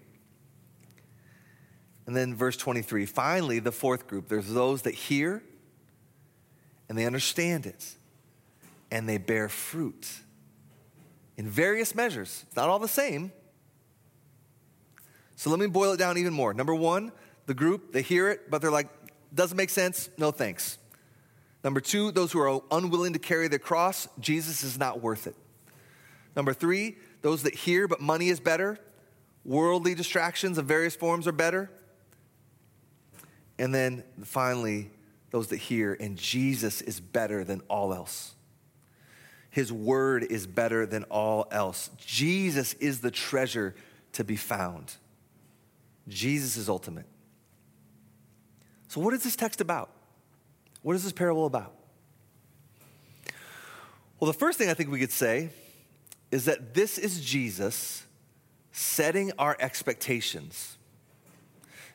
And 2.06 2.16
then 2.16 2.32
verse 2.36 2.56
23. 2.56 3.04
Finally, 3.04 3.58
the 3.58 3.72
fourth 3.72 4.06
group 4.06 4.28
there's 4.28 4.48
those 4.48 4.82
that 4.82 4.94
hear 4.94 5.42
and 6.88 6.96
they 6.96 7.04
understand 7.04 7.66
it 7.66 7.96
and 8.92 9.08
they 9.08 9.18
bear 9.18 9.48
fruit 9.48 10.08
in 11.36 11.48
various 11.48 11.96
measures. 11.96 12.44
It's 12.46 12.54
not 12.54 12.68
all 12.68 12.78
the 12.78 12.86
same. 12.86 13.32
So 15.36 15.50
let 15.50 15.58
me 15.58 15.66
boil 15.66 15.92
it 15.92 15.98
down 15.98 16.18
even 16.18 16.32
more. 16.32 16.54
Number 16.54 16.74
one, 16.74 17.12
the 17.46 17.54
group, 17.54 17.92
they 17.92 18.02
hear 18.02 18.30
it, 18.30 18.50
but 18.50 18.62
they're 18.62 18.70
like, 18.70 18.88
doesn't 19.34 19.56
make 19.56 19.70
sense, 19.70 20.08
no 20.18 20.30
thanks. 20.30 20.78
Number 21.64 21.80
two, 21.80 22.10
those 22.10 22.32
who 22.32 22.40
are 22.40 22.60
unwilling 22.70 23.12
to 23.12 23.18
carry 23.18 23.48
the 23.48 23.58
cross, 23.58 24.08
Jesus 24.18 24.62
is 24.62 24.78
not 24.78 25.00
worth 25.00 25.26
it. 25.26 25.36
Number 26.34 26.52
three, 26.52 26.96
those 27.22 27.44
that 27.44 27.54
hear, 27.54 27.86
but 27.86 28.00
money 28.00 28.28
is 28.28 28.40
better, 28.40 28.78
worldly 29.44 29.94
distractions 29.94 30.58
of 30.58 30.66
various 30.66 30.96
forms 30.96 31.26
are 31.26 31.32
better. 31.32 31.70
And 33.58 33.74
then 33.74 34.02
finally, 34.24 34.90
those 35.30 35.48
that 35.48 35.58
hear, 35.58 35.96
and 35.98 36.16
Jesus 36.16 36.82
is 36.82 37.00
better 37.00 37.44
than 37.44 37.60
all 37.68 37.94
else. 37.94 38.34
His 39.50 39.72
word 39.72 40.24
is 40.24 40.46
better 40.46 40.86
than 40.86 41.04
all 41.04 41.46
else. 41.50 41.90
Jesus 41.98 42.72
is 42.74 43.00
the 43.00 43.10
treasure 43.10 43.74
to 44.12 44.24
be 44.24 44.36
found. 44.36 44.94
Jesus 46.08 46.56
is 46.56 46.68
ultimate. 46.68 47.06
So, 48.88 49.00
what 49.00 49.14
is 49.14 49.22
this 49.22 49.36
text 49.36 49.60
about? 49.60 49.90
What 50.82 50.96
is 50.96 51.04
this 51.04 51.12
parable 51.12 51.46
about? 51.46 51.74
Well, 54.20 54.30
the 54.30 54.38
first 54.38 54.58
thing 54.58 54.68
I 54.68 54.74
think 54.74 54.90
we 54.90 55.00
could 55.00 55.12
say 55.12 55.50
is 56.30 56.44
that 56.44 56.74
this 56.74 56.98
is 56.98 57.20
Jesus 57.20 58.04
setting 58.72 59.32
our 59.38 59.56
expectations. 59.60 60.76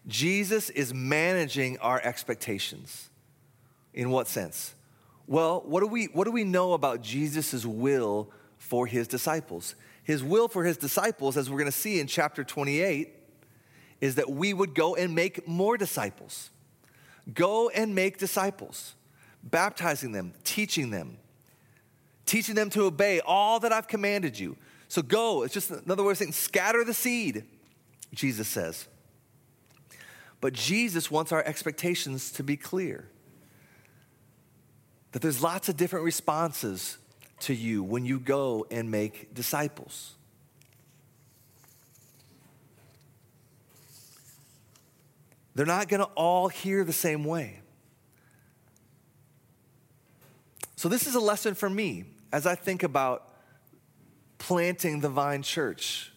Jesus 0.08 0.70
is 0.70 0.94
managing 0.94 1.78
our 1.80 2.02
expectations. 2.04 3.10
In 3.94 4.10
what 4.10 4.28
sense? 4.28 4.76
Well, 5.26 5.64
what 5.66 5.82
do 5.82 5.88
we, 5.88 6.06
what 6.06 6.26
do 6.26 6.32
we 6.32 6.44
know 6.44 6.74
about 6.74 7.02
Jesus' 7.02 7.66
will 7.66 8.32
for 8.58 8.88
his 8.88 9.08
disciples? 9.08 9.76
His 10.04 10.24
will 10.24 10.48
for 10.48 10.64
his 10.64 10.78
disciples, 10.78 11.36
as 11.36 11.50
we're 11.50 11.58
going 11.58 11.72
to 11.72 11.78
see 11.78 12.00
in 12.00 12.08
chapter 12.08 12.44
28, 12.44 13.10
is 14.00 14.16
that 14.16 14.30
we 14.30 14.54
would 14.54 14.76
go 14.76 14.96
and 14.96 15.16
make 15.16 15.48
more 15.48 15.78
disciples. 15.78 16.50
Go 17.34 17.70
and 17.70 17.94
make 17.96 18.18
disciples, 18.18 18.96
baptizing 19.44 20.12
them, 20.12 20.34
teaching 20.44 20.92
them, 20.92 21.18
teaching 22.26 22.56
them 22.56 22.70
to 22.72 22.84
obey 22.84 23.20
all 23.20 23.60
that 23.60 23.74
I've 23.74 23.88
commanded 23.88 24.38
you. 24.40 24.56
So 24.88 25.02
go, 25.02 25.44
it's 25.44 25.54
just 25.54 25.72
another 25.72 26.04
way 26.04 26.12
of 26.12 26.18
saying 26.18 26.32
scatter 26.32 26.84
the 26.84 26.94
seed, 26.94 27.44
Jesus 28.14 28.48
says. 28.48 28.88
But 30.40 30.54
Jesus 30.54 31.10
wants 31.10 31.32
our 31.32 31.44
expectations 31.44 32.32
to 32.34 32.44
be 32.44 32.56
clear 32.56 33.10
that 35.12 35.22
there's 35.22 35.42
lots 35.42 35.68
of 35.68 35.78
different 35.78 36.06
responses 36.06 36.98
to 37.40 37.54
you 37.54 37.84
when 37.84 38.06
you 38.06 38.20
go 38.20 38.66
and 38.70 38.92
make 38.92 39.34
disciples. 39.34 40.17
They're 45.58 45.66
not 45.66 45.88
going 45.88 46.02
to 46.02 46.10
all 46.14 46.50
hear 46.50 46.84
the 46.84 46.94
same 46.94 47.24
way. 47.24 47.62
So, 50.76 50.88
this 50.88 51.08
is 51.08 51.16
a 51.16 51.20
lesson 51.20 51.56
for 51.56 51.68
me 51.68 52.06
as 52.32 52.46
I 52.46 52.54
think 52.54 52.84
about 52.84 53.28
planting 54.38 55.00
the 55.00 55.10
Vine 55.10 55.42
Church. 55.42 56.14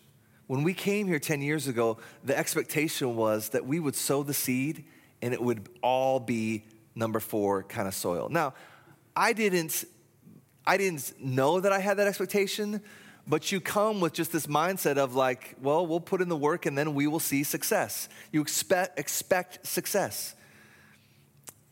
When 0.46 0.62
we 0.62 0.74
came 0.74 1.06
here 1.06 1.18
10 1.18 1.40
years 1.40 1.68
ago, 1.68 1.96
the 2.22 2.36
expectation 2.36 3.16
was 3.16 3.48
that 3.50 3.64
we 3.64 3.80
would 3.80 3.96
sow 3.96 4.22
the 4.22 4.34
seed 4.34 4.84
and 5.22 5.32
it 5.32 5.40
would 5.40 5.70
all 5.82 6.20
be 6.20 6.66
number 6.94 7.18
four 7.18 7.62
kind 7.62 7.88
of 7.88 7.94
soil. 7.94 8.28
Now, 8.28 8.52
I 9.16 9.32
didn't, 9.32 9.86
I 10.66 10.76
didn't 10.76 11.14
know 11.18 11.60
that 11.60 11.72
I 11.72 11.78
had 11.78 11.96
that 11.96 12.06
expectation, 12.06 12.82
but 13.26 13.52
you 13.52 13.60
come 13.60 14.00
with 14.00 14.12
just 14.12 14.32
this 14.32 14.46
mindset 14.46 14.96
of 14.96 15.14
like, 15.14 15.56
well, 15.60 15.86
we'll 15.86 16.00
put 16.00 16.20
in 16.20 16.28
the 16.28 16.36
work 16.36 16.66
and 16.66 16.76
then 16.76 16.94
we 16.94 17.06
will 17.06 17.20
see 17.20 17.42
success. 17.42 18.08
You 18.32 18.40
expect, 18.40 18.98
expect 18.98 19.66
success. 19.66 20.34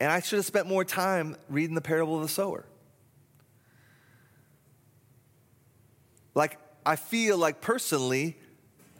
And 0.00 0.12
I 0.12 0.20
should 0.20 0.36
have 0.36 0.46
spent 0.46 0.66
more 0.66 0.84
time 0.84 1.36
reading 1.48 1.74
the 1.74 1.80
parable 1.80 2.16
of 2.16 2.22
the 2.22 2.28
sower. 2.28 2.64
Like, 6.34 6.58
I 6.86 6.96
feel 6.96 7.36
like 7.36 7.60
personally, 7.60 8.38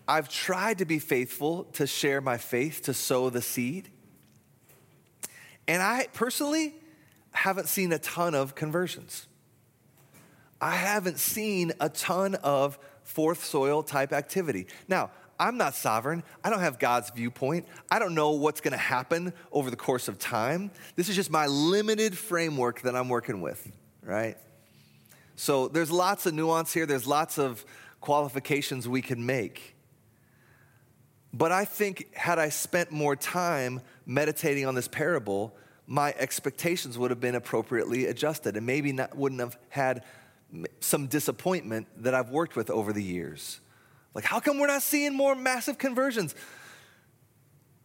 I've 0.08 0.28
tried 0.28 0.78
to 0.78 0.84
be 0.84 0.98
faithful 0.98 1.64
to 1.74 1.86
share 1.86 2.20
my 2.20 2.36
faith, 2.36 2.82
to 2.82 2.94
sow 2.94 3.30
the 3.30 3.42
seed. 3.42 3.90
And 5.68 5.82
I 5.82 6.08
personally, 6.12 6.74
haven't 7.30 7.68
seen 7.68 7.92
a 7.92 7.98
ton 7.98 8.34
of 8.34 8.54
conversions. 8.54 9.26
I 10.60 10.74
haven't 10.74 11.18
seen 11.18 11.72
a 11.80 11.88
ton 11.88 12.34
of 12.36 12.78
fourth 13.02 13.44
soil 13.44 13.82
type 13.82 14.12
activity. 14.12 14.66
Now, 14.88 15.10
I'm 15.40 15.56
not 15.56 15.74
sovereign. 15.74 16.24
I 16.42 16.50
don't 16.50 16.60
have 16.60 16.78
God's 16.78 17.10
viewpoint. 17.10 17.66
I 17.90 17.98
don't 18.00 18.14
know 18.14 18.32
what's 18.32 18.60
going 18.60 18.72
to 18.72 18.76
happen 18.76 19.32
over 19.52 19.70
the 19.70 19.76
course 19.76 20.08
of 20.08 20.18
time. 20.18 20.70
This 20.96 21.08
is 21.08 21.14
just 21.14 21.30
my 21.30 21.46
limited 21.46 22.18
framework 22.18 22.82
that 22.82 22.96
I'm 22.96 23.08
working 23.08 23.40
with, 23.40 23.70
right? 24.02 24.36
So 25.36 25.68
there's 25.68 25.92
lots 25.92 26.26
of 26.26 26.34
nuance 26.34 26.72
here, 26.72 26.86
there's 26.86 27.06
lots 27.06 27.38
of 27.38 27.64
qualifications 28.00 28.88
we 28.88 29.00
can 29.00 29.24
make. 29.24 29.76
But 31.32 31.52
I 31.52 31.64
think, 31.64 32.12
had 32.16 32.38
I 32.38 32.48
spent 32.48 32.90
more 32.90 33.14
time 33.14 33.80
meditating 34.06 34.66
on 34.66 34.74
this 34.74 34.88
parable, 34.88 35.54
my 35.86 36.14
expectations 36.18 36.98
would 36.98 37.10
have 37.10 37.20
been 37.20 37.34
appropriately 37.34 38.06
adjusted 38.06 38.56
and 38.56 38.66
maybe 38.66 38.92
not, 38.92 39.16
wouldn't 39.16 39.40
have 39.40 39.56
had 39.68 40.02
some 40.80 41.06
disappointment 41.06 41.86
that 42.02 42.14
I've 42.14 42.30
worked 42.30 42.56
with 42.56 42.70
over 42.70 42.92
the 42.92 43.02
years. 43.02 43.60
Like, 44.14 44.24
how 44.24 44.40
come 44.40 44.58
we're 44.58 44.66
not 44.66 44.82
seeing 44.82 45.14
more 45.14 45.34
massive 45.34 45.78
conversions? 45.78 46.34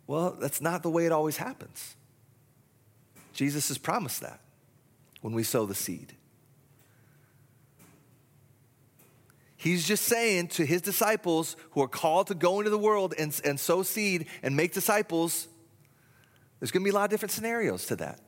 Well, 0.08 0.38
that's 0.40 0.62
not 0.62 0.84
the 0.84 0.90
way 0.90 1.06
it 1.06 1.12
always 1.12 1.38
happens. 1.38 1.96
Jesus 3.34 3.68
has 3.68 3.78
promised 3.78 4.22
that 4.22 4.40
when 5.22 5.34
we 5.34 5.44
sow 5.44 5.66
the 5.66 5.76
seed. 5.76 6.14
He's 9.56 9.88
just 9.88 10.04
saying 10.04 10.50
to 10.50 10.66
his 10.66 10.82
disciples 10.82 11.56
who 11.72 11.82
are 11.82 11.88
called 11.88 12.28
to 12.28 12.36
go 12.36 12.60
into 12.60 12.70
the 12.70 12.78
world 12.78 13.14
and, 13.18 13.40
and 13.46 13.58
sow 13.58 13.82
seed 13.82 14.28
and 14.42 14.58
make 14.58 14.74
disciples, 14.74 15.48
there's 16.60 16.72
going 16.72 16.82
to 16.82 16.86
be 16.86 16.92
a 16.92 16.94
lot 16.94 17.06
of 17.06 17.10
different 17.10 17.32
scenarios 17.32 17.86
to 17.86 17.96
that. 17.96 18.20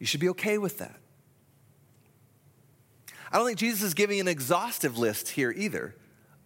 You 0.00 0.06
should 0.06 0.20
be 0.20 0.28
okay 0.30 0.58
with 0.58 0.78
that. 0.78 0.96
I 3.34 3.38
don't 3.38 3.48
think 3.48 3.58
Jesus 3.58 3.82
is 3.82 3.94
giving 3.94 4.20
an 4.20 4.28
exhaustive 4.28 4.96
list 4.96 5.28
here 5.28 5.52
either 5.56 5.96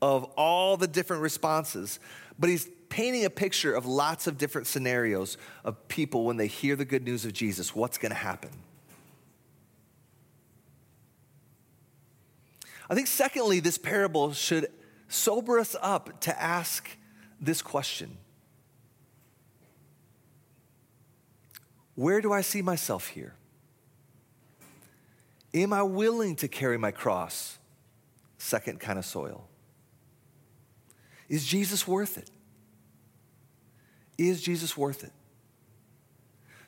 of 0.01 0.25
all 0.39 0.79
the 0.79 0.89
different 0.89 1.21
responses, 1.21 2.01
but 2.39 2.49
he's 2.49 2.67
painting 2.89 3.27
a 3.27 3.31
picture 3.31 3.75
of 3.75 3.85
lots 3.85 4.27
of 4.27 4.39
different 4.39 4.67
scenarios 4.67 5.37
of 5.67 5.87
people 5.89 6.25
when 6.25 6.39
they 6.39 6.47
hear 6.47 6.77
the 6.77 6.87
good 6.87 7.05
news 7.05 7.27
of 7.27 7.35
Jesus, 7.35 7.77
what's 7.77 7.99
going 7.99 8.09
to 8.09 8.17
happen. 8.17 8.49
I 12.89 12.95
think, 12.95 13.07
secondly, 13.07 13.61
this 13.61 13.77
parable 13.77 14.33
should 14.33 14.69
sober 15.09 15.59
us 15.59 15.77
up 15.83 16.21
to 16.21 16.43
ask 16.43 16.89
this 17.39 17.61
question 17.61 18.17
Where 21.97 22.23
do 22.23 22.33
I 22.33 22.41
see 22.41 22.63
myself 22.63 23.09
here? 23.09 23.35
Am 25.59 25.73
I 25.73 25.83
willing 25.83 26.37
to 26.37 26.47
carry 26.47 26.79
my 26.79 26.93
cross? 26.93 27.59
Second 28.39 28.79
kind 28.79 28.97
of 28.97 29.05
soil. 29.05 29.49
Is 31.29 31.45
Jesus 31.45 31.87
worth 31.87 32.17
it? 32.17 32.31
Is 34.17 34.41
Jesus 34.41 34.77
worth 34.77 35.03
it? 35.03 35.13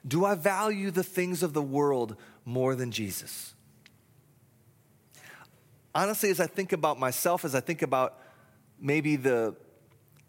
Do 0.07 0.25
I 0.25 0.35
value 0.35 0.91
the 0.91 1.05
things 1.05 1.45
of 1.45 1.53
the 1.53 1.63
world 1.63 2.17
more 2.45 2.75
than 2.75 2.91
Jesus? 2.91 3.55
Honestly, 5.95 6.31
as 6.31 6.41
I 6.41 6.47
think 6.49 6.73
about 6.73 6.99
myself, 6.99 7.45
as 7.45 7.55
I 7.55 7.61
think 7.61 7.83
about 7.83 8.19
maybe 8.81 9.15
the, 9.15 9.55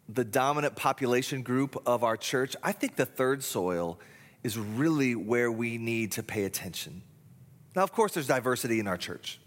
the 0.07 0.23
dominant 0.23 0.75
population 0.75 1.41
group 1.41 1.81
of 1.87 2.03
our 2.03 2.17
church, 2.17 2.55
I 2.61 2.73
think 2.73 2.95
the 2.95 3.07
third 3.07 3.43
soil 3.43 3.99
is 4.43 4.55
really 4.55 5.15
where 5.15 5.51
we 5.51 5.79
need 5.79 6.11
to 6.13 6.23
pay 6.23 6.43
attention. 6.43 7.01
Now, 7.75 7.83
of 7.83 7.91
course, 7.91 8.13
there's 8.13 8.27
diversity 8.27 8.79
in 8.79 8.87
our 8.87 8.97
church. 8.97 9.39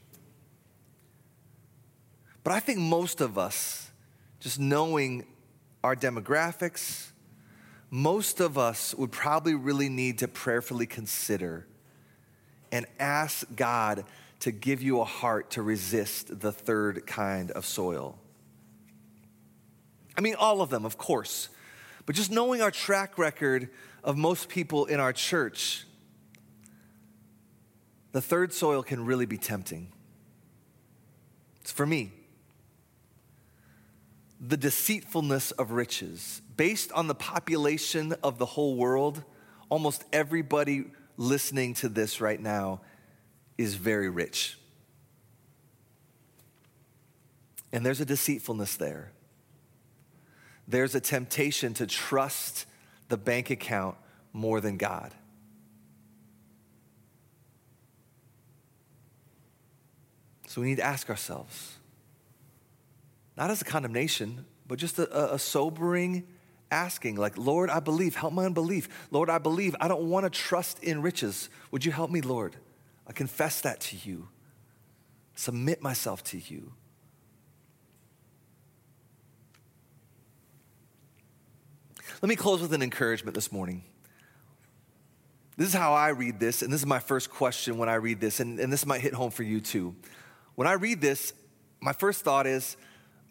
But 2.42 2.52
I 2.52 2.60
think 2.60 2.78
most 2.78 3.20
of 3.20 3.38
us, 3.38 3.90
just 4.40 4.58
knowing 4.58 5.26
our 5.82 5.96
demographics, 5.96 7.10
most 7.90 8.40
of 8.40 8.58
us 8.58 8.94
would 8.94 9.12
probably 9.12 9.54
really 9.54 9.88
need 9.88 10.18
to 10.18 10.28
prayerfully 10.28 10.86
consider 10.86 11.66
and 12.72 12.86
ask 12.98 13.46
God 13.54 14.04
to 14.40 14.50
give 14.50 14.82
you 14.82 15.00
a 15.00 15.04
heart 15.04 15.50
to 15.52 15.62
resist 15.62 16.40
the 16.40 16.52
third 16.52 17.06
kind 17.06 17.50
of 17.52 17.64
soil. 17.64 18.18
I 20.16 20.20
mean, 20.20 20.34
all 20.34 20.60
of 20.60 20.70
them, 20.70 20.84
of 20.84 20.98
course, 20.98 21.48
but 22.06 22.14
just 22.14 22.30
knowing 22.30 22.60
our 22.60 22.70
track 22.70 23.16
record 23.16 23.70
of 24.02 24.16
most 24.16 24.48
people 24.48 24.86
in 24.86 25.00
our 25.00 25.12
church, 25.12 25.86
the 28.14 28.22
third 28.22 28.52
soil 28.52 28.84
can 28.84 29.04
really 29.04 29.26
be 29.26 29.36
tempting. 29.36 29.92
It's 31.62 31.72
for 31.72 31.84
me. 31.84 32.12
The 34.40 34.56
deceitfulness 34.56 35.50
of 35.50 35.72
riches. 35.72 36.40
Based 36.56 36.92
on 36.92 37.08
the 37.08 37.16
population 37.16 38.14
of 38.22 38.38
the 38.38 38.46
whole 38.46 38.76
world, 38.76 39.24
almost 39.68 40.04
everybody 40.12 40.84
listening 41.16 41.74
to 41.74 41.88
this 41.88 42.20
right 42.20 42.40
now 42.40 42.82
is 43.58 43.74
very 43.74 44.08
rich. 44.08 44.60
And 47.72 47.84
there's 47.84 48.00
a 48.00 48.06
deceitfulness 48.06 48.76
there. 48.76 49.10
There's 50.68 50.94
a 50.94 51.00
temptation 51.00 51.74
to 51.74 51.86
trust 51.88 52.66
the 53.08 53.16
bank 53.16 53.50
account 53.50 53.96
more 54.32 54.60
than 54.60 54.76
God. 54.76 55.12
So 60.54 60.60
we 60.60 60.68
need 60.68 60.76
to 60.76 60.84
ask 60.84 61.10
ourselves, 61.10 61.78
not 63.36 63.50
as 63.50 63.60
a 63.60 63.64
condemnation, 63.64 64.44
but 64.68 64.78
just 64.78 65.00
a, 65.00 65.34
a, 65.34 65.36
sobering 65.36 66.28
asking, 66.70 67.16
like, 67.16 67.36
Lord, 67.36 67.70
I 67.70 67.80
believe, 67.80 68.14
help 68.14 68.32
my 68.32 68.44
unbelief. 68.44 68.88
Lord, 69.10 69.28
I 69.28 69.38
believe, 69.38 69.74
I 69.80 69.88
don't 69.88 70.08
want 70.08 70.26
to 70.26 70.30
trust 70.30 70.80
in 70.84 71.02
riches. 71.02 71.48
Would 71.72 71.84
you 71.84 71.90
help 71.90 72.08
me, 72.08 72.20
Lord? 72.20 72.54
I 73.04 73.12
confess 73.12 73.62
that 73.62 73.80
to 73.80 73.96
you, 74.08 74.28
submit 75.34 75.82
myself 75.82 76.22
to 76.22 76.38
you. 76.38 76.72
Let 82.22 82.28
me 82.28 82.36
close 82.36 82.62
with 82.62 82.72
an 82.72 82.82
encouragement 82.82 83.34
this 83.34 83.50
morning. 83.50 83.82
This 85.56 85.66
is 85.66 85.74
how 85.74 85.94
I 85.94 86.10
read 86.10 86.38
this, 86.38 86.62
and 86.62 86.72
this 86.72 86.80
is 86.80 86.86
my 86.86 87.00
first 87.00 87.28
question 87.28 87.76
when 87.76 87.88
I 87.88 87.94
read 87.96 88.20
this, 88.20 88.38
and, 88.38 88.60
and 88.60 88.72
this 88.72 88.86
might 88.86 89.00
hit 89.00 89.14
home 89.14 89.32
for 89.32 89.42
you 89.42 89.60
too. 89.60 89.96
When 90.54 90.68
I 90.68 90.72
read 90.72 91.00
this, 91.00 91.32
my 91.80 91.92
first 91.92 92.22
thought 92.22 92.46
is, 92.46 92.76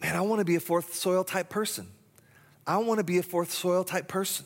man, 0.01 0.15
I 0.15 0.21
want 0.21 0.39
to 0.39 0.45
be 0.45 0.55
a 0.55 0.59
fourth 0.59 0.93
soil 0.93 1.23
type 1.23 1.49
person. 1.49 1.87
I 2.65 2.77
want 2.77 2.99
to 2.99 3.03
be 3.03 3.17
a 3.17 3.23
fourth 3.23 3.51
soil 3.51 3.83
type 3.83 4.07
person. 4.07 4.45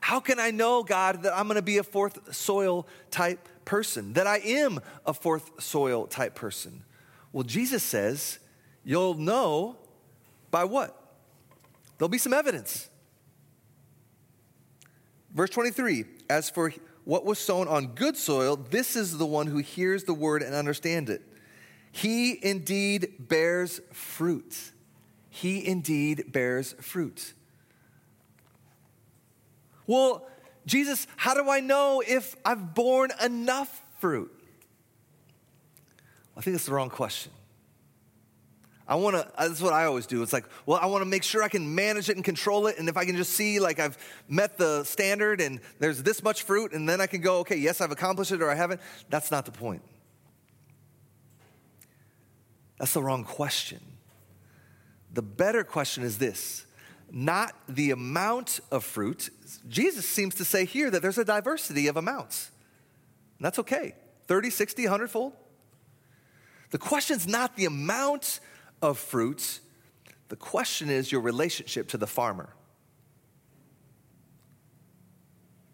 How 0.00 0.20
can 0.20 0.38
I 0.38 0.50
know, 0.50 0.82
God, 0.82 1.22
that 1.22 1.36
I'm 1.36 1.46
going 1.46 1.56
to 1.56 1.62
be 1.62 1.78
a 1.78 1.82
fourth 1.82 2.34
soil 2.34 2.86
type 3.10 3.48
person, 3.64 4.12
that 4.12 4.26
I 4.26 4.38
am 4.38 4.80
a 5.06 5.14
fourth 5.14 5.62
soil 5.62 6.06
type 6.06 6.34
person? 6.34 6.84
Well, 7.32 7.42
Jesus 7.42 7.82
says, 7.82 8.38
you'll 8.84 9.14
know 9.14 9.76
by 10.50 10.64
what? 10.64 10.94
There'll 11.96 12.10
be 12.10 12.18
some 12.18 12.34
evidence. 12.34 12.88
Verse 15.32 15.50
23 15.50 16.04
As 16.28 16.50
for 16.50 16.72
what 17.04 17.24
was 17.24 17.38
sown 17.38 17.68
on 17.68 17.88
good 17.88 18.16
soil, 18.16 18.56
this 18.56 18.96
is 18.96 19.18
the 19.18 19.26
one 19.26 19.46
who 19.46 19.58
hears 19.58 20.04
the 20.04 20.14
word 20.14 20.42
and 20.42 20.54
understands 20.54 21.10
it. 21.10 21.22
He 21.92 22.44
indeed 22.44 23.14
bears 23.18 23.80
fruit. 23.92 24.72
He 25.30 25.66
indeed 25.66 26.32
bears 26.32 26.74
fruit. 26.80 27.34
Well, 29.86 30.26
Jesus, 30.66 31.06
how 31.16 31.34
do 31.34 31.50
I 31.50 31.60
know 31.60 32.02
if 32.06 32.34
I've 32.44 32.74
borne 32.74 33.10
enough 33.22 33.84
fruit? 33.98 34.32
I 36.36 36.40
think 36.40 36.54
that's 36.54 36.66
the 36.66 36.72
wrong 36.72 36.90
question. 36.90 37.32
I 38.86 38.96
want 38.96 39.16
to, 39.16 39.26
uh, 39.40 39.48
that's 39.48 39.62
what 39.62 39.72
I 39.72 39.86
always 39.86 40.06
do. 40.06 40.22
It's 40.22 40.32
like, 40.32 40.44
well, 40.66 40.78
I 40.80 40.86
want 40.86 41.02
to 41.02 41.08
make 41.08 41.22
sure 41.22 41.42
I 41.42 41.48
can 41.48 41.74
manage 41.74 42.10
it 42.10 42.16
and 42.16 42.24
control 42.24 42.66
it. 42.66 42.78
And 42.78 42.88
if 42.88 42.96
I 42.96 43.06
can 43.06 43.16
just 43.16 43.32
see, 43.32 43.58
like, 43.58 43.78
I've 43.78 43.96
met 44.28 44.58
the 44.58 44.84
standard 44.84 45.40
and 45.40 45.60
there's 45.78 46.02
this 46.02 46.22
much 46.22 46.42
fruit, 46.42 46.72
and 46.72 46.86
then 46.86 47.00
I 47.00 47.06
can 47.06 47.22
go, 47.22 47.38
okay, 47.38 47.56
yes, 47.56 47.80
I've 47.80 47.90
accomplished 47.92 48.32
it 48.32 48.42
or 48.42 48.50
I 48.50 48.54
haven't. 48.54 48.80
That's 49.08 49.30
not 49.30 49.46
the 49.46 49.52
point. 49.52 49.82
That's 52.78 52.92
the 52.92 53.02
wrong 53.02 53.24
question. 53.24 53.80
The 55.12 55.22
better 55.22 55.64
question 55.64 56.02
is 56.02 56.18
this 56.18 56.66
not 57.10 57.54
the 57.68 57.92
amount 57.92 58.60
of 58.70 58.84
fruit. 58.84 59.30
Jesus 59.68 60.06
seems 60.06 60.34
to 60.34 60.44
say 60.44 60.64
here 60.64 60.90
that 60.90 61.00
there's 61.00 61.18
a 61.18 61.24
diversity 61.24 61.86
of 61.86 61.96
amounts. 61.96 62.50
And 63.38 63.46
that's 63.46 63.58
okay 63.60 63.94
30, 64.26 64.50
60, 64.50 64.82
100 64.84 65.08
fold. 65.08 65.32
The 66.70 66.78
question's 66.78 67.26
not 67.26 67.56
the 67.56 67.66
amount 67.66 68.40
of 68.82 68.98
fruits. 68.98 69.60
The 70.28 70.36
question 70.36 70.90
is 70.90 71.12
your 71.12 71.20
relationship 71.20 71.88
to 71.88 71.98
the 71.98 72.06
farmer. 72.06 72.54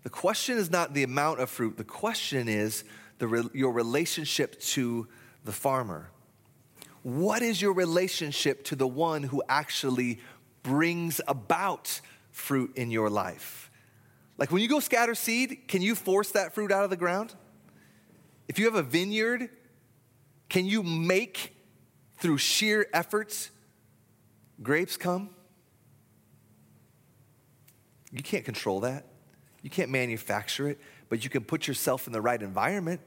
The 0.02 0.10
question 0.10 0.56
is 0.56 0.70
not 0.70 0.94
the 0.94 1.02
amount 1.02 1.40
of 1.40 1.50
fruit, 1.50 1.76
the 1.76 1.84
question 1.84 2.48
is 2.48 2.84
the, 3.18 3.50
your 3.52 3.72
relationship 3.72 4.58
to 4.60 5.06
the 5.44 5.52
farmer. 5.52 6.10
What 7.02 7.42
is 7.42 7.60
your 7.60 7.72
relationship 7.72 8.64
to 8.64 8.76
the 8.76 8.88
one 8.88 9.22
who 9.22 9.42
actually 9.48 10.20
brings 10.62 11.20
about 11.26 12.00
fruit 12.32 12.76
in 12.76 12.90
your 12.90 13.08
life? 13.08 13.70
Like 14.36 14.50
when 14.50 14.62
you 14.62 14.68
go 14.68 14.80
scatter 14.80 15.14
seed, 15.14 15.68
can 15.68 15.82
you 15.82 15.94
force 15.94 16.32
that 16.32 16.54
fruit 16.54 16.72
out 16.72 16.84
of 16.84 16.90
the 16.90 16.96
ground? 16.96 17.34
If 18.48 18.58
you 18.58 18.64
have 18.64 18.74
a 18.74 18.82
vineyard, 18.82 19.50
can 20.48 20.66
you 20.66 20.82
make 20.82 21.54
through 22.20 22.38
sheer 22.38 22.86
efforts, 22.92 23.50
grapes 24.62 24.96
come. 24.96 25.30
You 28.12 28.22
can't 28.22 28.44
control 28.44 28.80
that. 28.80 29.06
You 29.62 29.70
can't 29.70 29.90
manufacture 29.90 30.68
it, 30.68 30.78
but 31.08 31.24
you 31.24 31.30
can 31.30 31.42
put 31.44 31.66
yourself 31.66 32.06
in 32.06 32.12
the 32.12 32.20
right 32.20 32.40
environment. 32.40 33.00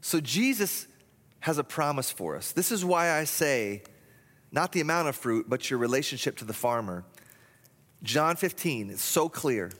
So 0.00 0.20
Jesus 0.20 0.86
has 1.40 1.58
a 1.58 1.64
promise 1.64 2.10
for 2.10 2.36
us. 2.36 2.52
This 2.52 2.70
is 2.70 2.84
why 2.84 3.10
I 3.10 3.24
say, 3.24 3.82
not 4.52 4.72
the 4.72 4.80
amount 4.80 5.08
of 5.08 5.16
fruit, 5.16 5.46
but 5.48 5.68
your 5.70 5.78
relationship 5.78 6.36
to 6.38 6.44
the 6.44 6.52
farmer. 6.52 7.04
John 8.02 8.36
15 8.36 8.90
is 8.90 9.02
so 9.02 9.28
clear. 9.28 9.70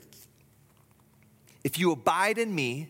If 1.63 1.79
you 1.79 1.93
abide 1.93 2.39
in 2.39 2.55
me, 2.55 2.89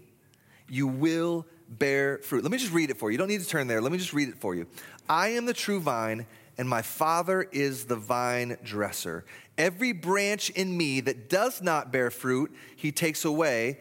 you 0.69 0.87
will 0.87 1.47
bear 1.69 2.19
fruit. 2.19 2.43
Let 2.43 2.53
me 2.53 2.59
just 2.59 2.73
read 2.73 2.91
it 2.91 2.97
for 2.97 3.11
you. 3.11 3.13
You 3.13 3.19
don't 3.19 3.29
need 3.29 3.41
to 3.41 3.49
turn 3.49 3.67
there. 3.67 3.81
Let 3.81 3.93
me 3.93 3.99
just 3.99 4.13
read 4.13 4.29
it 4.29 4.37
for 4.37 4.55
you. 4.55 4.67
I 5.09 5.29
am 5.29 5.47
the 5.47 5.55
true 5.55 5.81
vine, 5.81 6.27
and 6.59 6.69
my 6.69 6.83
Father 6.83 7.43
is 7.43 7.85
the 7.85 7.97
vine 7.97 8.57
dresser. 8.63 9.25
Every 9.57 9.93
branch 9.93 10.51
in 10.51 10.77
me 10.77 11.01
that 11.01 11.29
does 11.29 11.63
not 11.63 11.93
bear 11.93 12.11
fruit, 12.11 12.55
he 12.77 12.93
takes 12.93 13.25
away. 13.25 13.79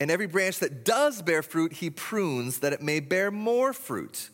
And 0.00 0.10
every 0.10 0.26
branch 0.26 0.60
that 0.60 0.84
does 0.84 1.20
bear 1.20 1.42
fruit, 1.42 1.74
he 1.74 1.90
prunes 1.90 2.60
that 2.60 2.72
it 2.72 2.80
may 2.80 3.00
bear 3.00 3.30
more 3.30 3.72
fruit. 3.72 4.30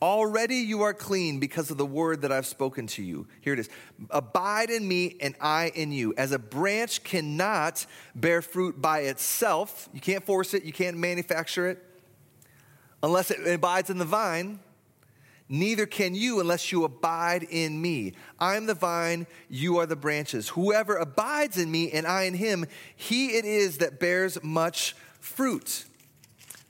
Already 0.00 0.56
you 0.56 0.82
are 0.82 0.94
clean 0.94 1.40
because 1.40 1.70
of 1.70 1.76
the 1.76 1.86
word 1.86 2.22
that 2.22 2.30
I've 2.30 2.46
spoken 2.46 2.86
to 2.88 3.02
you. 3.02 3.26
Here 3.40 3.52
it 3.52 3.58
is 3.58 3.68
Abide 4.10 4.70
in 4.70 4.86
me, 4.86 5.16
and 5.20 5.34
I 5.40 5.72
in 5.74 5.90
you. 5.90 6.14
As 6.16 6.30
a 6.30 6.38
branch 6.38 7.02
cannot 7.02 7.84
bear 8.14 8.40
fruit 8.40 8.80
by 8.80 9.00
itself, 9.00 9.88
you 9.92 10.00
can't 10.00 10.24
force 10.24 10.54
it, 10.54 10.62
you 10.62 10.72
can't 10.72 10.96
manufacture 10.96 11.68
it 11.68 11.84
unless 13.02 13.30
it 13.30 13.46
abides 13.46 13.90
in 13.90 13.98
the 13.98 14.04
vine. 14.04 14.60
Neither 15.48 15.86
can 15.86 16.14
you 16.14 16.40
unless 16.40 16.70
you 16.70 16.84
abide 16.84 17.42
in 17.42 17.80
me. 17.80 18.12
I'm 18.38 18.66
the 18.66 18.74
vine, 18.74 19.26
you 19.48 19.78
are 19.78 19.86
the 19.86 19.96
branches. 19.96 20.50
Whoever 20.50 20.96
abides 20.96 21.56
in 21.56 21.70
me 21.70 21.90
and 21.90 22.06
I 22.06 22.24
in 22.24 22.34
him, 22.34 22.66
he 22.94 23.28
it 23.38 23.46
is 23.46 23.78
that 23.78 23.98
bears 23.98 24.42
much 24.42 24.94
fruit. 25.20 25.86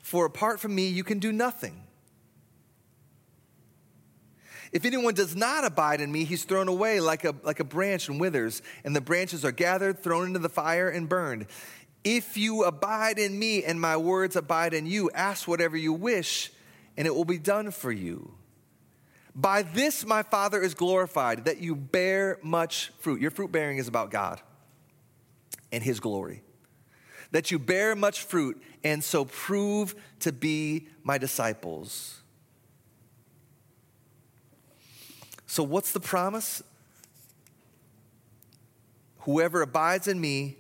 For 0.01 0.25
apart 0.25 0.61
from 0.61 0.75
me, 0.75 0.89
you 0.89 1.03
can 1.03 1.19
do 1.19 1.33
nothing. 1.33 1.83
If 4.73 4.85
anyone 4.85 5.15
does 5.15 5.35
not 5.35 5.65
abide 5.65 6.01
in 6.01 6.13
me, 6.13 6.25
he's 6.25 6.45
thrown 6.45 6.69
away 6.69 7.01
like 7.01 7.25
a, 7.25 7.35
like 7.43 7.61
a 7.61 7.65
branch 7.65 8.09
and 8.09 8.21
withers, 8.21 8.63
and 8.85 8.95
the 8.95 9.01
branches 9.01 9.45
are 9.45 9.53
gathered, 9.53 10.03
thrown 10.03 10.27
into 10.27 10.39
the 10.39 10.49
fire, 10.49 10.89
and 10.89 11.09
burned. 11.09 11.47
If 12.05 12.37
you 12.37 12.65
abide 12.65 13.19
in 13.19 13.39
me 13.39 13.65
and 13.65 13.81
my 13.81 13.97
words 13.97 14.37
abide 14.37 14.75
in 14.75 14.87
you, 14.87 15.11
ask 15.11 15.49
whatever 15.49 15.77
you 15.77 15.93
wish, 15.93 16.53
and 16.97 17.07
it 17.07 17.15
will 17.15 17.25
be 17.25 17.39
done 17.39 17.71
for 17.71 17.91
you. 17.91 18.35
By 19.35 19.63
this 19.63 20.05
my 20.05 20.23
Father 20.23 20.63
is 20.63 20.75
glorified, 20.75 21.45
that 21.45 21.59
you 21.59 21.75
bear 21.75 22.39
much 22.43 22.93
fruit. 22.99 23.21
Your 23.21 23.31
fruit 23.31 23.53
bearing 23.53 23.79
is 23.79 23.89
about 23.89 24.11
God 24.11 24.41
and 25.71 25.83
his 25.83 26.01
glory. 26.01 26.43
That 27.31 27.51
you 27.51 27.59
bear 27.59 27.95
much 27.95 28.23
fruit, 28.23 28.61
and 28.83 29.05
so 29.05 29.27
prove 29.27 29.95
to 30.21 30.33
be 30.33 30.89
my 31.03 31.19
disciples. 31.19 32.21
So, 35.49 35.63
what's 35.63 35.93
the 35.93 36.01
promise? 36.01 36.63
Whoever 39.21 39.63
abides 39.63 40.07
in 40.07 40.21
me 40.21 40.57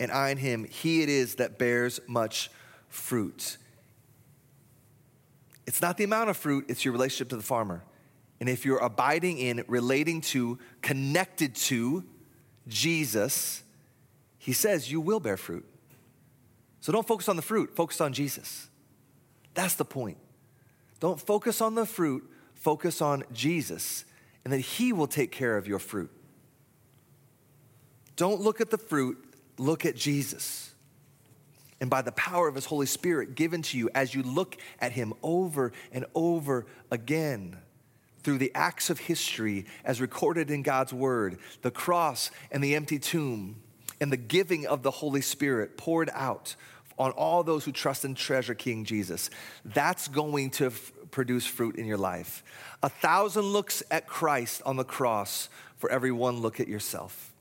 and 0.00 0.10
I 0.12 0.30
in 0.30 0.38
him, 0.38 0.64
he 0.64 1.02
it 1.02 1.08
is 1.08 1.34
that 1.34 1.58
bears 1.58 2.00
much 2.06 2.50
fruit. 2.88 3.58
It's 5.66 5.82
not 5.82 5.98
the 5.98 6.04
amount 6.04 6.30
of 6.30 6.36
fruit, 6.36 6.66
it's 6.68 6.84
your 6.84 6.92
relationship 6.92 7.28
to 7.30 7.36
the 7.36 7.42
farmer. 7.42 7.82
And 8.40 8.48
if 8.48 8.64
you're 8.64 8.78
abiding 8.78 9.38
in, 9.38 9.64
relating 9.66 10.20
to, 10.20 10.60
connected 10.82 11.56
to 11.56 12.04
Jesus, 12.68 13.64
he 14.38 14.52
says 14.52 14.90
you 14.90 15.00
will 15.00 15.18
bear 15.18 15.36
fruit. 15.36 15.66
So 16.80 16.92
don't 16.92 17.06
focus 17.06 17.28
on 17.28 17.34
the 17.34 17.42
fruit, 17.42 17.74
focus 17.74 18.00
on 18.00 18.12
Jesus. 18.12 18.68
That's 19.54 19.74
the 19.74 19.84
point. 19.84 20.18
Don't 21.00 21.20
focus 21.20 21.60
on 21.60 21.74
the 21.74 21.84
fruit, 21.84 22.22
focus 22.54 23.02
on 23.02 23.24
Jesus 23.32 24.04
and 24.44 24.52
that 24.52 24.60
He 24.60 24.92
will 24.92 25.06
take 25.06 25.32
care 25.32 25.56
of 25.56 25.66
your 25.66 25.78
fruit. 25.78 26.10
Don't 28.16 28.40
look 28.40 28.60
at 28.60 28.70
the 28.70 28.78
fruit, 28.78 29.22
look 29.58 29.86
at 29.86 29.94
Jesus. 29.96 30.74
And 31.80 31.88
by 31.88 32.02
the 32.02 32.12
power 32.12 32.48
of 32.48 32.54
His 32.54 32.64
Holy 32.64 32.86
Spirit 32.86 33.34
given 33.34 33.62
to 33.62 33.78
you 33.78 33.88
as 33.94 34.14
you 34.14 34.22
look 34.22 34.56
at 34.80 34.92
Him 34.92 35.14
over 35.22 35.72
and 35.92 36.04
over 36.14 36.66
again 36.90 37.56
through 38.22 38.38
the 38.38 38.52
acts 38.54 38.90
of 38.90 38.98
history 38.98 39.64
as 39.84 40.00
recorded 40.00 40.50
in 40.50 40.62
God's 40.62 40.92
Word, 40.92 41.38
the 41.62 41.70
cross 41.70 42.30
and 42.50 42.62
the 42.62 42.74
empty 42.74 42.98
tomb, 42.98 43.62
and 44.00 44.12
the 44.12 44.16
giving 44.16 44.66
of 44.66 44.82
the 44.82 44.90
Holy 44.90 45.20
Spirit 45.20 45.76
poured 45.76 46.10
out 46.12 46.56
on 46.98 47.12
all 47.12 47.44
those 47.44 47.64
who 47.64 47.72
trust 47.72 48.04
and 48.04 48.16
treasure 48.16 48.54
King 48.54 48.84
Jesus. 48.84 49.30
That's 49.64 50.08
going 50.08 50.50
to 50.50 50.72
produce 51.10 51.46
fruit 51.46 51.76
in 51.76 51.86
your 51.86 51.96
life. 51.96 52.42
A 52.82 52.88
thousand 52.88 53.42
looks 53.42 53.82
at 53.90 54.06
Christ 54.06 54.62
on 54.64 54.76
the 54.76 54.84
cross 54.84 55.48
for 55.76 55.90
every 55.90 56.12
one 56.12 56.40
look 56.40 56.60
at 56.60 56.68
yourself. 56.68 57.32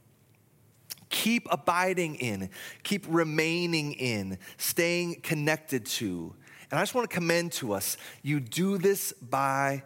Keep 1.10 1.48
abiding 1.52 2.16
in, 2.16 2.50
keep 2.84 3.06
remaining 3.08 3.94
in, 3.94 4.38
staying 4.58 5.22
connected 5.22 5.86
to. 5.86 6.34
And 6.70 6.80
I 6.80 6.82
just 6.82 6.94
want 6.94 7.10
to 7.10 7.14
commend 7.14 7.54
to 7.54 7.74
us 7.74 7.98
you 8.22 8.40
do 8.40 8.78
this 8.78 9.14
by 9.14 9.84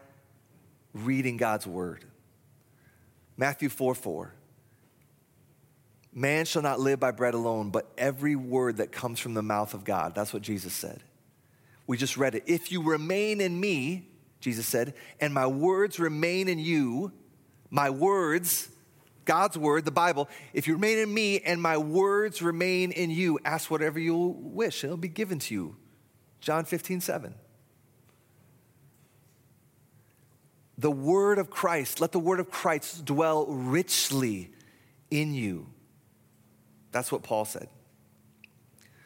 reading 0.93 1.37
God's 1.37 1.67
word. 1.67 2.05
Matthew 3.37 3.69
4 3.69 3.95
4. 3.95 4.33
Man 6.13 6.45
shall 6.45 6.61
not 6.61 6.79
live 6.79 6.99
by 6.99 7.11
bread 7.11 7.33
alone, 7.33 7.69
but 7.69 7.89
every 7.97 8.35
word 8.35 8.77
that 8.77 8.91
comes 8.91 9.19
from 9.19 9.33
the 9.33 9.41
mouth 9.41 9.73
of 9.73 9.85
God. 9.85 10.13
That's 10.13 10.33
what 10.33 10.41
Jesus 10.41 10.73
said. 10.73 11.01
We 11.91 11.97
just 11.97 12.15
read 12.15 12.35
it. 12.35 12.43
If 12.47 12.71
you 12.71 12.81
remain 12.81 13.41
in 13.41 13.59
me, 13.59 14.07
Jesus 14.39 14.65
said, 14.65 14.93
and 15.19 15.33
my 15.33 15.45
words 15.45 15.99
remain 15.99 16.47
in 16.47 16.57
you, 16.57 17.11
my 17.69 17.89
words, 17.89 18.69
God's 19.25 19.57
word, 19.57 19.83
the 19.83 19.91
Bible, 19.91 20.29
if 20.53 20.69
you 20.69 20.75
remain 20.75 20.99
in 20.99 21.13
me 21.13 21.41
and 21.41 21.61
my 21.61 21.75
words 21.75 22.41
remain 22.41 22.93
in 22.93 23.09
you, 23.09 23.39
ask 23.43 23.69
whatever 23.69 23.99
you 23.99 24.15
wish, 24.15 24.85
it'll 24.85 24.95
be 24.95 25.09
given 25.09 25.39
to 25.39 25.53
you. 25.53 25.75
John 26.39 26.63
15, 26.63 27.01
7. 27.01 27.35
The 30.77 30.91
word 30.91 31.39
of 31.39 31.49
Christ, 31.49 31.99
let 31.99 32.13
the 32.13 32.19
word 32.19 32.39
of 32.39 32.49
Christ 32.49 33.03
dwell 33.03 33.47
richly 33.47 34.53
in 35.09 35.33
you. 35.33 35.67
That's 36.93 37.11
what 37.11 37.21
Paul 37.21 37.43
said. 37.43 37.67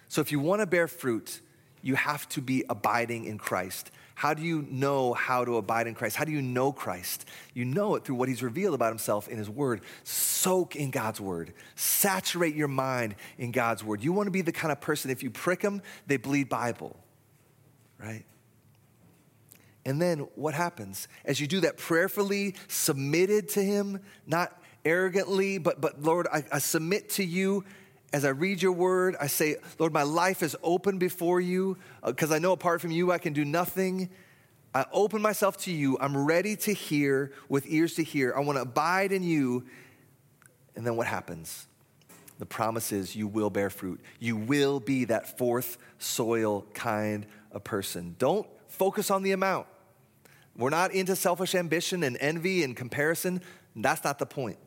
So 0.08 0.22
if 0.22 0.32
you 0.32 0.40
want 0.40 0.62
to 0.62 0.68
bear 0.68 0.88
fruit, 0.88 1.42
you 1.86 1.94
have 1.94 2.28
to 2.30 2.42
be 2.42 2.66
abiding 2.68 3.26
in 3.26 3.38
Christ. 3.38 3.92
How 4.16 4.34
do 4.34 4.42
you 4.42 4.66
know 4.72 5.14
how 5.14 5.46
to 5.46 5.58
abide 5.58 5.86
in 5.86 5.94
Christ? 5.94 6.16
How 6.16 6.26
do 6.26 6.32
you 6.32 6.42
know 6.42 6.72
Christ? 6.72 7.26
You 7.54 7.64
know 7.64 7.94
it 7.94 8.04
through 8.04 8.16
what 8.16 8.28
he's 8.28 8.42
revealed 8.42 8.74
about 8.74 8.90
himself 8.90 9.28
in 9.28 9.38
his 9.38 9.52
word. 9.52 9.82
Soak 10.04 10.76
in 10.76 10.90
God's 10.90 11.22
word. 11.22 11.54
Saturate 11.76 12.56
your 12.56 12.68
mind 12.68 13.14
in 13.38 13.52
God's 13.52 13.84
word. 13.84 14.04
You 14.04 14.14
want 14.14 14.26
to 14.26 14.32
be 14.32 14.42
the 14.42 14.52
kind 14.52 14.72
of 14.72 14.82
person, 14.82 15.12
if 15.12 15.22
you 15.22 15.30
prick 15.30 15.62
them, 15.62 15.84
they 16.08 16.18
bleed 16.18 16.50
Bible, 16.50 16.96
right? 18.00 18.26
And 19.86 20.02
then 20.02 20.22
what 20.34 20.56
happens? 20.56 21.08
As 21.24 21.40
you 21.40 21.46
do 21.46 21.60
that 21.60 21.78
prayerfully, 21.78 22.56
submitted 22.68 23.50
to 23.50 23.64
him, 23.64 24.00
not 24.26 24.60
arrogantly, 24.86 25.60
but, 25.60 25.82
but 25.82 26.02
Lord, 26.02 26.26
I, 26.34 26.44
I 26.52 26.58
submit 26.58 27.10
to 27.12 27.24
you 27.24 27.64
as 28.16 28.24
I 28.24 28.30
read 28.30 28.62
your 28.62 28.72
word, 28.72 29.18
I 29.20 29.28
say, 29.28 29.58
Lord, 29.78 29.92
my 29.92 30.04
life 30.04 30.42
is 30.42 30.56
open 30.64 30.98
before 30.98 31.42
you 31.42 31.76
because 32.02 32.32
uh, 32.32 32.36
I 32.36 32.40
know 32.40 32.54
apart 32.54 32.80
from 32.80 32.92
you 32.92 33.12
I 33.12 33.18
can 33.18 33.34
do 33.34 33.44
nothing. 33.44 34.10
I 34.74 34.86
open 34.94 35.22
myself 35.22 35.58
to 35.64 35.72
you. 35.72 35.98
I'm 36.00 36.16
ready 36.26 36.56
to 36.56 36.74
hear 36.74 37.34
with 37.50 37.66
ears 37.68 37.96
to 37.96 38.04
hear. 38.04 38.34
I 38.34 38.40
want 38.40 38.56
to 38.56 38.62
abide 38.62 39.12
in 39.12 39.22
you. 39.22 39.66
And 40.78 40.88
then 40.88 40.96
what 40.96 41.08
happens? 41.08 41.68
The 42.40 42.46
promise 42.46 42.94
is 42.94 43.18
you 43.18 43.28
will 43.28 43.50
bear 43.50 43.70
fruit. 43.70 44.00
You 44.22 44.38
will 44.38 44.80
be 44.80 45.04
that 45.06 45.38
fourth 45.38 45.78
soil 46.00 46.66
kind 46.74 47.26
of 47.52 47.66
person. 47.66 48.16
Don't 48.18 48.48
focus 48.70 49.12
on 49.12 49.24
the 49.24 49.34
amount. 49.34 49.68
We're 50.56 50.70
not 50.70 50.94
into 50.94 51.18
selfish 51.18 51.54
ambition 51.54 52.02
and 52.02 52.16
envy 52.22 52.64
and 52.64 52.78
comparison. 52.78 53.42
That's 53.76 54.06
not 54.06 54.20
the 54.20 54.26
point. 54.26 54.58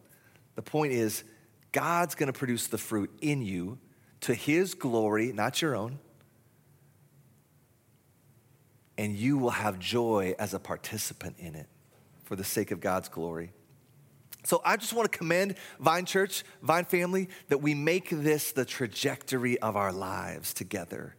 The 0.54 0.60
point 0.60 0.92
is, 0.92 1.24
God's 1.72 2.14
going 2.14 2.32
to 2.32 2.38
produce 2.38 2.66
the 2.66 2.78
fruit 2.78 3.10
in 3.20 3.42
you 3.42 3.78
to 4.20 4.34
His 4.34 4.74
glory, 4.74 5.32
not 5.32 5.60
your 5.62 5.76
own. 5.76 5.98
And 8.96 9.16
you 9.16 9.38
will 9.38 9.50
have 9.50 9.78
joy 9.78 10.34
as 10.38 10.54
a 10.54 10.58
participant 10.58 11.36
in 11.38 11.54
it 11.54 11.68
for 12.24 12.36
the 12.36 12.44
sake 12.44 12.70
of 12.70 12.80
God's 12.80 13.08
glory. 13.08 13.52
So 14.44 14.60
I 14.64 14.76
just 14.76 14.92
want 14.92 15.10
to 15.10 15.16
commend 15.16 15.56
Vine 15.78 16.04
Church, 16.04 16.42
Vine 16.62 16.84
family, 16.84 17.28
that 17.48 17.58
we 17.58 17.74
make 17.74 18.08
this 18.10 18.52
the 18.52 18.64
trajectory 18.64 19.58
of 19.60 19.76
our 19.76 19.92
lives 19.92 20.54
together 20.54 21.14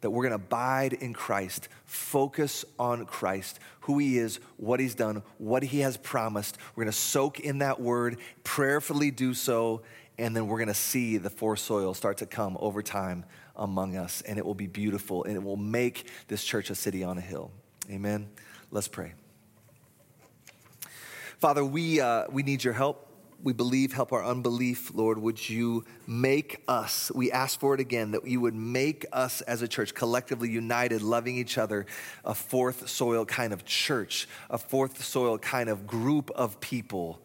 that 0.00 0.10
we're 0.10 0.22
going 0.28 0.38
to 0.38 0.44
abide 0.44 0.92
in 0.92 1.12
Christ, 1.12 1.68
focus 1.84 2.64
on 2.78 3.06
Christ, 3.06 3.58
who 3.80 3.98
He 3.98 4.18
is, 4.18 4.40
what 4.56 4.80
He's 4.80 4.94
done, 4.94 5.22
what 5.38 5.62
He 5.62 5.80
has 5.80 5.96
promised. 5.96 6.58
We're 6.74 6.84
going 6.84 6.92
to 6.92 6.98
soak 6.98 7.40
in 7.40 7.58
that 7.58 7.80
word, 7.80 8.18
prayerfully 8.44 9.10
do 9.10 9.34
so, 9.34 9.82
and 10.18 10.34
then 10.36 10.46
we're 10.46 10.58
going 10.58 10.68
to 10.68 10.74
see 10.74 11.16
the 11.16 11.30
four 11.30 11.56
soil 11.56 11.94
start 11.94 12.18
to 12.18 12.26
come 12.26 12.56
over 12.60 12.82
time 12.82 13.24
among 13.56 13.96
us, 13.96 14.22
and 14.22 14.38
it 14.38 14.46
will 14.46 14.54
be 14.54 14.66
beautiful, 14.66 15.24
and 15.24 15.34
it 15.34 15.42
will 15.42 15.56
make 15.56 16.06
this 16.28 16.44
church 16.44 16.70
a 16.70 16.74
city 16.74 17.04
on 17.04 17.18
a 17.18 17.22
hill. 17.22 17.50
Amen. 17.90 18.28
Let's 18.70 18.88
pray. 18.88 19.14
Father, 21.38 21.64
we, 21.64 22.00
uh, 22.00 22.24
we 22.30 22.42
need 22.42 22.62
your 22.62 22.74
help 22.74 23.09
we 23.42 23.52
believe, 23.52 23.92
help 23.92 24.12
our 24.12 24.24
unbelief, 24.24 24.92
Lord. 24.94 25.18
Would 25.18 25.48
you 25.48 25.84
make 26.06 26.62
us, 26.68 27.10
we 27.14 27.32
ask 27.32 27.58
for 27.58 27.74
it 27.74 27.80
again, 27.80 28.10
that 28.12 28.26
you 28.26 28.40
would 28.40 28.54
make 28.54 29.06
us 29.12 29.40
as 29.42 29.62
a 29.62 29.68
church 29.68 29.94
collectively 29.94 30.50
united, 30.50 31.02
loving 31.02 31.36
each 31.36 31.58
other, 31.58 31.86
a 32.24 32.34
fourth 32.34 32.88
soil 32.88 33.24
kind 33.24 33.52
of 33.52 33.64
church, 33.64 34.28
a 34.50 34.58
fourth 34.58 35.02
soil 35.02 35.38
kind 35.38 35.68
of 35.68 35.86
group 35.86 36.30
of 36.32 36.60
people. 36.60 37.20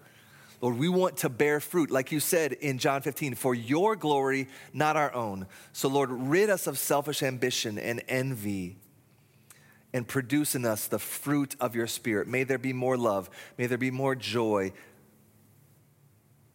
Lord, 0.61 0.77
we 0.77 0.89
want 0.89 1.17
to 1.17 1.29
bear 1.29 1.59
fruit, 1.59 1.91
like 1.91 2.11
you 2.11 2.19
said 2.19 2.53
in 2.53 2.77
John 2.77 3.01
15, 3.01 3.35
for 3.35 3.53
your 3.53 3.95
glory, 3.95 4.47
not 4.73 4.95
our 4.95 5.13
own. 5.13 5.47
So, 5.73 5.89
Lord, 5.89 6.09
rid 6.11 6.49
us 6.49 6.65
of 6.65 6.79
selfish 6.79 7.21
ambition 7.21 7.77
and 7.77 8.01
envy 8.07 8.77
and 9.93 10.07
produce 10.07 10.55
in 10.55 10.65
us 10.65 10.87
the 10.87 10.99
fruit 10.99 11.55
of 11.59 11.73
your 11.73 11.87
spirit. 11.87 12.27
May 12.27 12.43
there 12.43 12.57
be 12.57 12.73
more 12.73 12.97
love. 12.97 13.29
May 13.57 13.67
there 13.67 13.77
be 13.77 13.91
more 13.91 14.13
joy, 14.13 14.73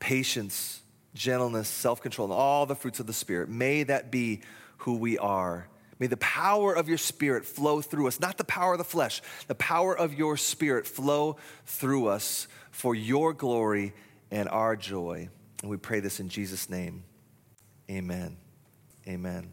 patience, 0.01 0.81
gentleness, 1.15 1.69
self 1.69 2.03
control, 2.03 2.27
and 2.27 2.35
all 2.35 2.67
the 2.67 2.75
fruits 2.75 2.99
of 2.99 3.07
the 3.07 3.13
Spirit. 3.13 3.49
May 3.49 3.85
that 3.85 4.11
be 4.11 4.41
who 4.79 4.97
we 4.97 5.19
are. 5.19 5.69
May 6.01 6.07
the 6.07 6.17
power 6.17 6.75
of 6.75 6.89
your 6.89 6.99
Spirit 6.99 7.45
flow 7.45 7.83
through 7.83 8.09
us, 8.09 8.19
not 8.19 8.39
the 8.39 8.45
power 8.45 8.73
of 8.73 8.79
the 8.79 8.85
flesh, 8.85 9.21
the 9.47 9.55
power 9.55 9.97
of 9.97 10.15
your 10.15 10.37
Spirit 10.37 10.87
flow 10.87 11.37
through 11.67 12.09
us 12.09 12.49
for 12.71 12.95
your 12.95 13.35
glory 13.35 13.93
and 14.31 14.49
our 14.49 14.77
joy. 14.77 15.29
And 15.61 15.71
we 15.71 15.77
pray 15.77 16.01
this 16.01 16.19
in 16.19 16.31
Jesus' 16.31 16.71
name. 16.71 17.05
Amen. 17.91 18.39
Amen. 19.07 19.53